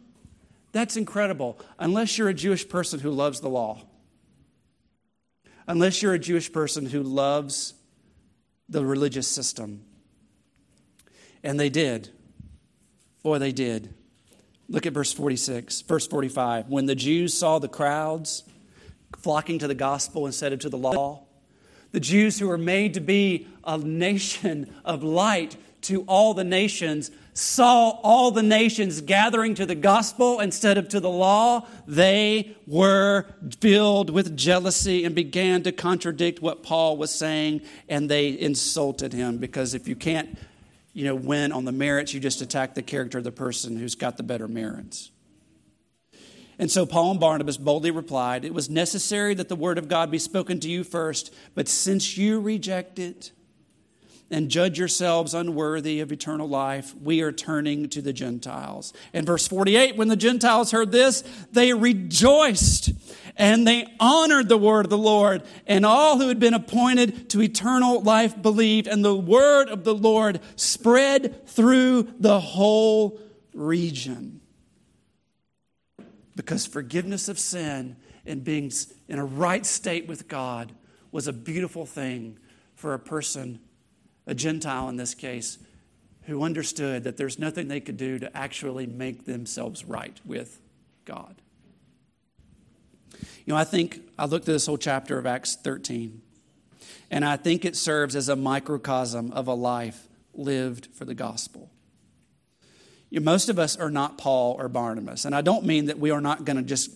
That's 0.71 0.97
incredible. 0.97 1.57
Unless 1.79 2.17
you're 2.17 2.29
a 2.29 2.33
Jewish 2.33 2.67
person 2.67 2.99
who 2.99 3.11
loves 3.11 3.39
the 3.39 3.49
law 3.49 3.85
unless 5.69 6.01
you're 6.01 6.15
a 6.15 6.19
Jewish 6.19 6.51
person 6.51 6.87
who 6.87 7.03
loves 7.03 7.75
the 8.67 8.83
religious 8.83 9.27
system. 9.27 9.85
And 11.43 11.59
they 11.59 11.69
did. 11.69 12.09
Boy, 13.23 13.37
they 13.37 13.51
did. 13.51 13.93
Look 14.67 14.87
at 14.87 14.93
verse 14.93 15.13
46, 15.13 15.81
verse 15.81 16.07
45. 16.07 16.69
When 16.69 16.87
the 16.87 16.95
Jews 16.95 17.35
saw 17.35 17.59
the 17.59 17.67
crowds 17.67 18.43
flocking 19.19 19.59
to 19.59 19.67
the 19.67 19.75
gospel 19.75 20.25
instead 20.25 20.53
of 20.53 20.59
to 20.59 20.69
the 20.69 20.77
law, 20.77 21.25
the 21.91 21.99
Jews 21.99 22.39
who 22.39 22.47
were 22.47 22.57
made 22.57 22.95
to 22.95 22.99
be 22.99 23.47
a 23.63 23.77
nation 23.77 24.73
of 24.83 25.03
light 25.03 25.55
to 25.81 26.01
all 26.07 26.33
the 26.33 26.43
nations 26.43 27.11
saw 27.33 27.89
all 28.03 28.31
the 28.31 28.43
nations 28.43 29.01
gathering 29.01 29.55
to 29.55 29.65
the 29.65 29.75
gospel 29.75 30.39
instead 30.39 30.77
of 30.77 30.89
to 30.89 30.99
the 30.99 31.09
law, 31.09 31.67
they 31.87 32.55
were 32.67 33.25
filled 33.61 34.09
with 34.09 34.35
jealousy 34.35 35.05
and 35.05 35.15
began 35.15 35.63
to 35.63 35.71
contradict 35.71 36.41
what 36.41 36.63
Paul 36.63 36.97
was 36.97 37.11
saying, 37.11 37.61
and 37.87 38.09
they 38.09 38.37
insulted 38.37 39.13
him 39.13 39.37
because 39.37 39.73
if 39.73 39.87
you 39.87 39.95
can't 39.95 40.37
you 40.93 41.05
know, 41.05 41.15
win 41.15 41.51
on 41.51 41.65
the 41.65 41.71
merits, 41.71 42.13
you 42.13 42.19
just 42.19 42.41
attack 42.41 42.73
the 42.73 42.81
character 42.81 43.19
of 43.19 43.23
the 43.23 43.31
person 43.31 43.77
who's 43.77 43.95
got 43.95 44.17
the 44.17 44.23
better 44.23 44.47
merits. 44.47 45.11
And 46.57 46.69
so 46.69 46.85
Paul 46.85 47.11
and 47.11 47.19
Barnabas 47.19 47.55
boldly 47.55 47.91
replied, 47.91 48.43
It 48.43 48.53
was 48.53 48.69
necessary 48.69 49.33
that 49.35 49.47
the 49.47 49.55
word 49.55 49.77
of 49.77 49.87
God 49.87 50.11
be 50.11 50.19
spoken 50.19 50.59
to 50.59 50.69
you 50.69 50.83
first, 50.83 51.33
but 51.55 51.69
since 51.69 52.17
you 52.17 52.41
reject 52.41 52.99
it, 52.99 53.31
and 54.31 54.49
judge 54.49 54.77
yourselves 54.77 55.33
unworthy 55.33 55.99
of 55.99 56.11
eternal 56.11 56.47
life. 56.47 56.95
We 57.01 57.21
are 57.21 57.31
turning 57.31 57.89
to 57.89 58.01
the 58.01 58.13
Gentiles. 58.13 58.93
In 59.13 59.25
verse 59.25 59.47
48, 59.47 59.97
when 59.97 60.07
the 60.07 60.15
Gentiles 60.15 60.71
heard 60.71 60.91
this, 60.91 61.23
they 61.51 61.73
rejoiced 61.73 62.91
and 63.35 63.67
they 63.67 63.87
honored 63.99 64.49
the 64.49 64.57
word 64.57 64.85
of 64.85 64.89
the 64.89 64.97
Lord. 64.97 65.43
And 65.65 65.85
all 65.85 66.19
who 66.19 66.27
had 66.27 66.39
been 66.39 66.53
appointed 66.53 67.29
to 67.31 67.41
eternal 67.41 68.01
life 68.01 68.39
believed. 68.39 68.87
And 68.87 69.03
the 69.03 69.15
word 69.15 69.69
of 69.69 69.83
the 69.83 69.95
Lord 69.95 70.41
spread 70.55 71.47
through 71.47 72.13
the 72.19 72.39
whole 72.39 73.19
region. 73.53 74.41
Because 76.35 76.65
forgiveness 76.65 77.29
of 77.29 77.39
sin 77.39 77.95
and 78.25 78.43
being 78.43 78.71
in 79.07 79.19
a 79.19 79.25
right 79.25 79.65
state 79.65 80.07
with 80.07 80.27
God 80.27 80.73
was 81.11 81.27
a 81.27 81.33
beautiful 81.33 81.85
thing 81.85 82.37
for 82.75 82.93
a 82.93 82.99
person 82.99 83.59
a 84.29 84.35
Gentile 84.35 84.87
in 84.89 84.95
this 84.95 85.15
case, 85.15 85.57
who 86.23 86.43
understood 86.43 87.03
that 87.03 87.17
there's 87.17 87.39
nothing 87.39 87.67
they 87.67 87.79
could 87.79 87.97
do 87.97 88.19
to 88.19 88.37
actually 88.37 88.85
make 88.85 89.25
themselves 89.25 89.83
right 89.83 90.19
with 90.23 90.61
God. 91.03 91.35
You 93.45 93.53
know, 93.53 93.55
I 93.55 93.63
think 93.63 94.01
I 94.17 94.25
looked 94.25 94.47
at 94.47 94.53
this 94.53 94.67
whole 94.67 94.77
chapter 94.77 95.17
of 95.17 95.25
Acts 95.25 95.55
13, 95.55 96.21
and 97.09 97.25
I 97.25 97.35
think 97.35 97.65
it 97.65 97.75
serves 97.75 98.15
as 98.15 98.29
a 98.29 98.35
microcosm 98.35 99.31
of 99.31 99.47
a 99.47 99.55
life 99.55 100.07
lived 100.35 100.89
for 100.93 101.05
the 101.05 101.15
gospel. 101.15 101.71
You 103.09 103.19
know, 103.19 103.23
most 103.23 103.49
of 103.49 103.57
us 103.57 103.75
are 103.75 103.89
not 103.89 104.19
Paul 104.19 104.55
or 104.59 104.69
Barnabas, 104.69 105.25
and 105.25 105.33
I 105.33 105.41
don't 105.41 105.65
mean 105.65 105.87
that 105.87 105.97
we 105.97 106.11
are 106.11 106.21
not 106.21 106.45
going 106.45 106.57
to 106.57 106.63
just 106.63 106.91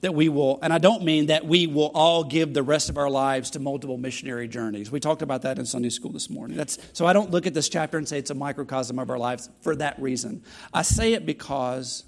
that 0.00 0.14
we 0.14 0.28
will, 0.28 0.58
and 0.62 0.72
I 0.72 0.78
don't 0.78 1.02
mean 1.02 1.26
that 1.26 1.46
we 1.46 1.66
will 1.66 1.90
all 1.94 2.24
give 2.24 2.54
the 2.54 2.62
rest 2.62 2.88
of 2.88 2.98
our 2.98 3.10
lives 3.10 3.50
to 3.50 3.60
multiple 3.60 3.98
missionary 3.98 4.48
journeys. 4.48 4.90
We 4.90 5.00
talked 5.00 5.22
about 5.22 5.42
that 5.42 5.58
in 5.58 5.66
Sunday 5.66 5.88
school 5.88 6.12
this 6.12 6.28
morning. 6.28 6.56
That's, 6.56 6.78
so 6.92 7.06
I 7.06 7.12
don't 7.12 7.30
look 7.30 7.46
at 7.46 7.54
this 7.54 7.68
chapter 7.68 7.98
and 7.98 8.06
say 8.06 8.18
it's 8.18 8.30
a 8.30 8.34
microcosm 8.34 8.98
of 8.98 9.10
our 9.10 9.18
lives 9.18 9.48
for 9.62 9.74
that 9.76 10.00
reason. 10.00 10.42
I 10.72 10.82
say 10.82 11.14
it 11.14 11.24
because 11.26 12.04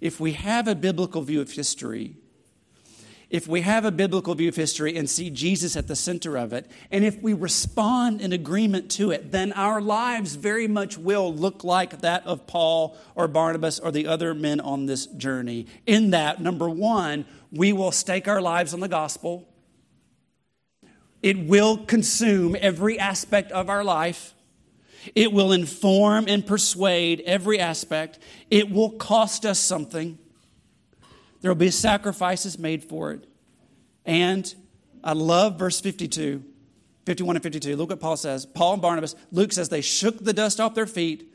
if 0.00 0.20
we 0.20 0.32
have 0.32 0.68
a 0.68 0.74
biblical 0.74 1.22
view 1.22 1.40
of 1.40 1.50
history, 1.50 2.16
if 3.32 3.48
we 3.48 3.62
have 3.62 3.86
a 3.86 3.90
biblical 3.90 4.34
view 4.34 4.50
of 4.50 4.56
history 4.56 4.94
and 4.94 5.08
see 5.08 5.30
Jesus 5.30 5.74
at 5.74 5.88
the 5.88 5.96
center 5.96 6.36
of 6.36 6.52
it, 6.52 6.70
and 6.90 7.02
if 7.02 7.20
we 7.22 7.32
respond 7.32 8.20
in 8.20 8.30
agreement 8.30 8.90
to 8.92 9.10
it, 9.10 9.32
then 9.32 9.52
our 9.54 9.80
lives 9.80 10.34
very 10.34 10.68
much 10.68 10.98
will 10.98 11.34
look 11.34 11.64
like 11.64 12.02
that 12.02 12.26
of 12.26 12.46
Paul 12.46 12.94
or 13.14 13.28
Barnabas 13.28 13.80
or 13.80 13.90
the 13.90 14.06
other 14.06 14.34
men 14.34 14.60
on 14.60 14.84
this 14.84 15.06
journey. 15.06 15.66
In 15.86 16.10
that, 16.10 16.42
number 16.42 16.68
one, 16.68 17.24
we 17.50 17.72
will 17.72 17.90
stake 17.90 18.28
our 18.28 18.42
lives 18.42 18.74
on 18.74 18.80
the 18.80 18.88
gospel, 18.88 19.48
it 21.22 21.38
will 21.38 21.78
consume 21.78 22.54
every 22.60 22.98
aspect 22.98 23.50
of 23.52 23.70
our 23.70 23.82
life. 23.82 24.34
It 25.14 25.32
will 25.32 25.52
inform 25.52 26.26
and 26.28 26.46
persuade 26.46 27.22
every 27.24 27.58
aspect. 27.58 28.18
It 28.50 28.70
will 28.70 28.90
cost 28.90 29.46
us 29.46 29.58
something. 29.58 30.18
There 31.42 31.50
will 31.50 31.56
be 31.56 31.70
sacrifices 31.70 32.58
made 32.58 32.84
for 32.84 33.12
it. 33.12 33.26
And 34.06 34.52
I 35.04 35.12
love 35.12 35.58
verse 35.58 35.80
52, 35.80 36.42
51 37.04 37.36
and 37.36 37.42
52. 37.42 37.76
Look 37.76 37.90
what 37.90 38.00
Paul 38.00 38.16
says. 38.16 38.46
Paul 38.46 38.74
and 38.74 38.82
Barnabas, 38.82 39.14
Luke 39.30 39.52
says 39.52 39.68
they 39.68 39.80
shook 39.80 40.18
the 40.24 40.32
dust 40.32 40.60
off 40.60 40.74
their 40.74 40.86
feet, 40.86 41.32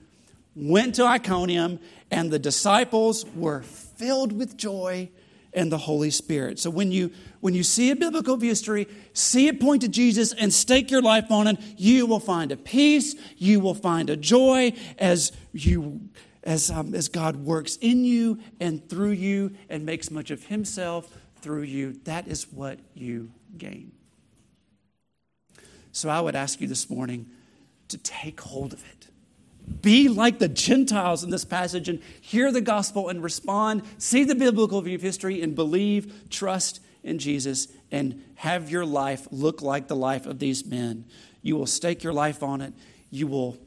went 0.56 0.96
to 0.96 1.06
Iconium, 1.06 1.80
and 2.10 2.32
the 2.32 2.39
disciples 2.39 3.26
were 3.36 3.62
filled 3.62 4.32
with 4.32 4.58
joy 4.58 5.10
and 5.54 5.72
the 5.72 5.78
Holy 5.78 6.10
Spirit. 6.10 6.60
So 6.60 6.70
when 6.70 6.91
you 6.91 7.12
when 7.39 7.54
you 7.54 7.63
see 7.63 7.91
a 7.91 7.96
biblical 7.96 8.39
history, 8.39 8.88
see 9.13 9.48
it 9.48 9.60
point 9.60 9.82
to 9.82 9.88
Jesus 9.88 10.34
and 10.34 10.54
stake 10.54 10.91
your 10.91 11.02
life 11.02 11.32
on 11.32 11.48
it, 11.48 11.58
you 11.78 12.06
will 12.06 12.20
find 12.20 12.52
a 12.52 12.58
peace, 12.58 13.15
you 13.38 13.60
will 13.60 13.74
find 13.74 14.10
a 14.10 14.17
joy 14.17 14.74
as 14.98 15.32
you 15.54 16.10
as, 16.48 16.72
um, 16.72 16.96
as 16.96 17.10
God 17.10 17.36
works 17.36 17.78
in 17.82 18.06
you 18.06 18.40
and 18.62 18.90
through 18.90 19.12
you 19.12 19.52
and 19.70 19.86
makes 19.86 20.10
much 20.10 20.32
of 20.32 20.46
Himself 20.46 21.14
through 21.42 21.64
you. 21.64 22.00
That 22.06 22.28
is 22.28 22.52
what 22.52 22.80
you 22.96 23.32
gain. 23.58 23.92
So 25.92 26.10
I 26.10 26.22
would 26.22 26.36
ask 26.36 26.62
you 26.62 26.68
this 26.68 26.90
morning 26.90 27.28
to 27.90 27.98
take 27.98 28.40
hold 28.40 28.72
of 28.72 28.84
it. 28.90 29.08
Be 29.82 30.08
like 30.08 30.40
the 30.40 30.48
Gentiles 30.48 31.22
in 31.22 31.32
this 31.32 31.44
passage 31.44 31.90
and 31.90 32.02
hear 32.22 32.50
the 32.54 32.62
gospel 32.62 33.10
and 33.10 33.22
respond. 33.22 33.82
See 33.98 34.24
the 34.24 34.36
biblical 34.36 34.82
view 34.82 34.96
of 34.96 35.02
history 35.02 35.42
and 35.42 35.54
believe, 35.54 36.30
trust 36.30 36.80
in 37.04 37.20
Jesus, 37.20 37.68
and 37.92 38.24
have 38.36 38.70
your 38.70 38.86
life 38.86 39.28
look 39.32 39.62
like 39.62 39.90
the 39.90 39.96
life 39.98 40.26
of 40.26 40.40
these 40.40 40.66
men. 40.66 41.04
You 41.42 41.58
will 41.58 41.66
stake 41.66 42.04
your 42.04 42.14
life 42.14 42.42
on 42.42 42.62
it. 42.62 42.74
You 43.12 43.28
will 43.28 43.58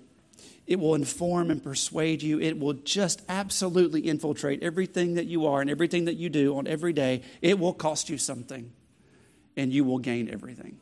it 0.70 0.78
will 0.78 0.94
inform 0.94 1.50
and 1.50 1.62
persuade 1.62 2.22
you. 2.22 2.40
It 2.40 2.56
will 2.56 2.74
just 2.74 3.22
absolutely 3.28 4.02
infiltrate 4.02 4.62
everything 4.62 5.14
that 5.14 5.26
you 5.26 5.44
are 5.46 5.60
and 5.60 5.68
everything 5.68 6.04
that 6.04 6.14
you 6.14 6.30
do 6.30 6.56
on 6.56 6.68
every 6.68 6.92
day. 6.92 7.22
It 7.42 7.58
will 7.58 7.74
cost 7.74 8.08
you 8.08 8.16
something, 8.16 8.70
and 9.56 9.72
you 9.72 9.82
will 9.82 9.98
gain 9.98 10.30
everything. 10.32 10.78